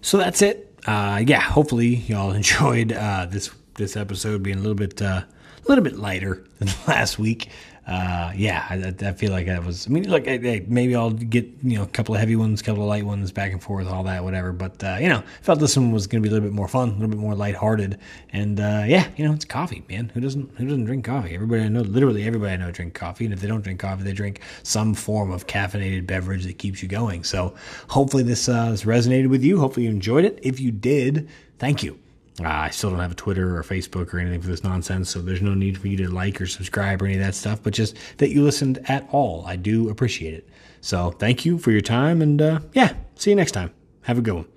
So 0.01 0.17
that's 0.17 0.41
it. 0.41 0.79
Uh, 0.85 1.23
yeah, 1.25 1.41
hopefully 1.41 1.87
y'all 1.87 2.31
enjoyed 2.33 2.93
uh, 2.93 3.25
this 3.25 3.49
this 3.75 3.97
episode 3.97 4.41
being 4.41 4.57
a 4.57 4.61
little 4.61 4.75
bit 4.75 5.01
uh, 5.01 5.23
a 5.25 5.67
little 5.67 5.83
bit 5.83 5.97
lighter 5.97 6.45
than 6.59 6.69
last 6.87 7.19
week 7.19 7.49
uh, 7.87 8.31
yeah, 8.35 8.65
I, 8.67 9.07
I, 9.07 9.13
feel 9.13 9.31
like 9.31 9.45
that 9.45 9.63
was. 9.63 9.85
I 9.85 9.91
mean, 9.91 10.09
look, 10.09 10.25
maybe 10.25 10.95
I'll 10.95 11.11
get 11.11 11.45
you 11.61 11.77
know 11.77 11.83
a 11.83 11.87
couple 11.87 12.15
of 12.15 12.19
heavy 12.19 12.35
ones, 12.35 12.61
a 12.61 12.63
couple 12.63 12.81
of 12.81 12.89
light 12.89 13.05
ones, 13.05 13.31
back 13.31 13.51
and 13.51 13.61
forth, 13.61 13.85
all 13.87 14.03
that, 14.05 14.23
whatever. 14.23 14.51
But 14.51 14.83
uh, 14.83 14.97
you 14.99 15.07
know, 15.07 15.21
felt 15.43 15.59
this 15.59 15.77
one 15.77 15.91
was 15.91 16.07
going 16.07 16.23
to 16.23 16.27
be 16.27 16.31
a 16.31 16.33
little 16.33 16.49
bit 16.49 16.55
more 16.55 16.67
fun, 16.67 16.89
a 16.89 16.93
little 16.93 17.09
bit 17.09 17.19
more 17.19 17.35
lighthearted, 17.35 17.99
and 18.33 18.59
uh, 18.59 18.85
yeah, 18.87 19.07
you 19.17 19.27
know, 19.27 19.33
it's 19.33 19.45
coffee, 19.45 19.83
man. 19.87 20.09
Who 20.15 20.19
doesn't 20.19 20.57
who 20.57 20.65
doesn't 20.65 20.85
drink 20.85 21.05
coffee? 21.05 21.35
Everybody 21.35 21.61
I 21.61 21.67
know, 21.67 21.81
literally 21.81 22.25
everybody 22.25 22.53
I 22.53 22.57
know, 22.57 22.71
drink 22.71 22.95
coffee, 22.95 23.25
and 23.25 23.33
if 23.33 23.39
they 23.39 23.47
don't 23.47 23.61
drink 23.61 23.79
coffee, 23.79 24.03
they 24.03 24.13
drink 24.13 24.41
some 24.63 24.95
form 24.95 25.31
of 25.31 25.45
caffeinated 25.45 26.07
beverage 26.07 26.45
that 26.45 26.57
keeps 26.57 26.81
you 26.81 26.89
going. 26.89 27.23
So 27.23 27.53
hopefully 27.89 28.23
this 28.23 28.49
uh, 28.49 28.71
this 28.71 28.83
resonated 28.83 29.29
with 29.29 29.43
you. 29.43 29.59
Hopefully 29.59 29.85
you 29.85 29.91
enjoyed 29.91 30.25
it. 30.25 30.39
If 30.41 30.59
you 30.59 30.71
did, 30.71 31.29
thank 31.59 31.83
you. 31.83 31.99
Uh, 32.41 32.47
I 32.47 32.69
still 32.69 32.89
don't 32.89 32.99
have 32.99 33.13
a 33.13 33.15
Twitter 33.15 33.57
or 33.57 33.63
Facebook 33.63 34.13
or 34.13 34.19
anything 34.19 34.41
for 34.41 34.47
this 34.47 34.63
nonsense, 34.63 35.09
so 35.09 35.21
there's 35.21 35.41
no 35.41 35.53
need 35.53 35.77
for 35.77 35.87
you 35.87 35.97
to 35.97 36.09
like 36.09 36.41
or 36.41 36.47
subscribe 36.47 37.01
or 37.01 37.05
any 37.05 37.15
of 37.15 37.21
that 37.21 37.35
stuff, 37.35 37.61
but 37.63 37.73
just 37.73 37.95
that 38.17 38.29
you 38.29 38.43
listened 38.43 38.79
at 38.89 39.07
all. 39.11 39.45
I 39.45 39.55
do 39.55 39.89
appreciate 39.89 40.33
it. 40.33 40.49
So 40.81 41.11
thank 41.11 41.45
you 41.45 41.57
for 41.57 41.71
your 41.71 41.81
time, 41.81 42.21
and 42.21 42.41
uh, 42.41 42.59
yeah, 42.73 42.93
see 43.15 43.29
you 43.29 43.35
next 43.35 43.51
time. 43.53 43.73
Have 44.01 44.17
a 44.17 44.21
good 44.21 44.35
one. 44.35 44.54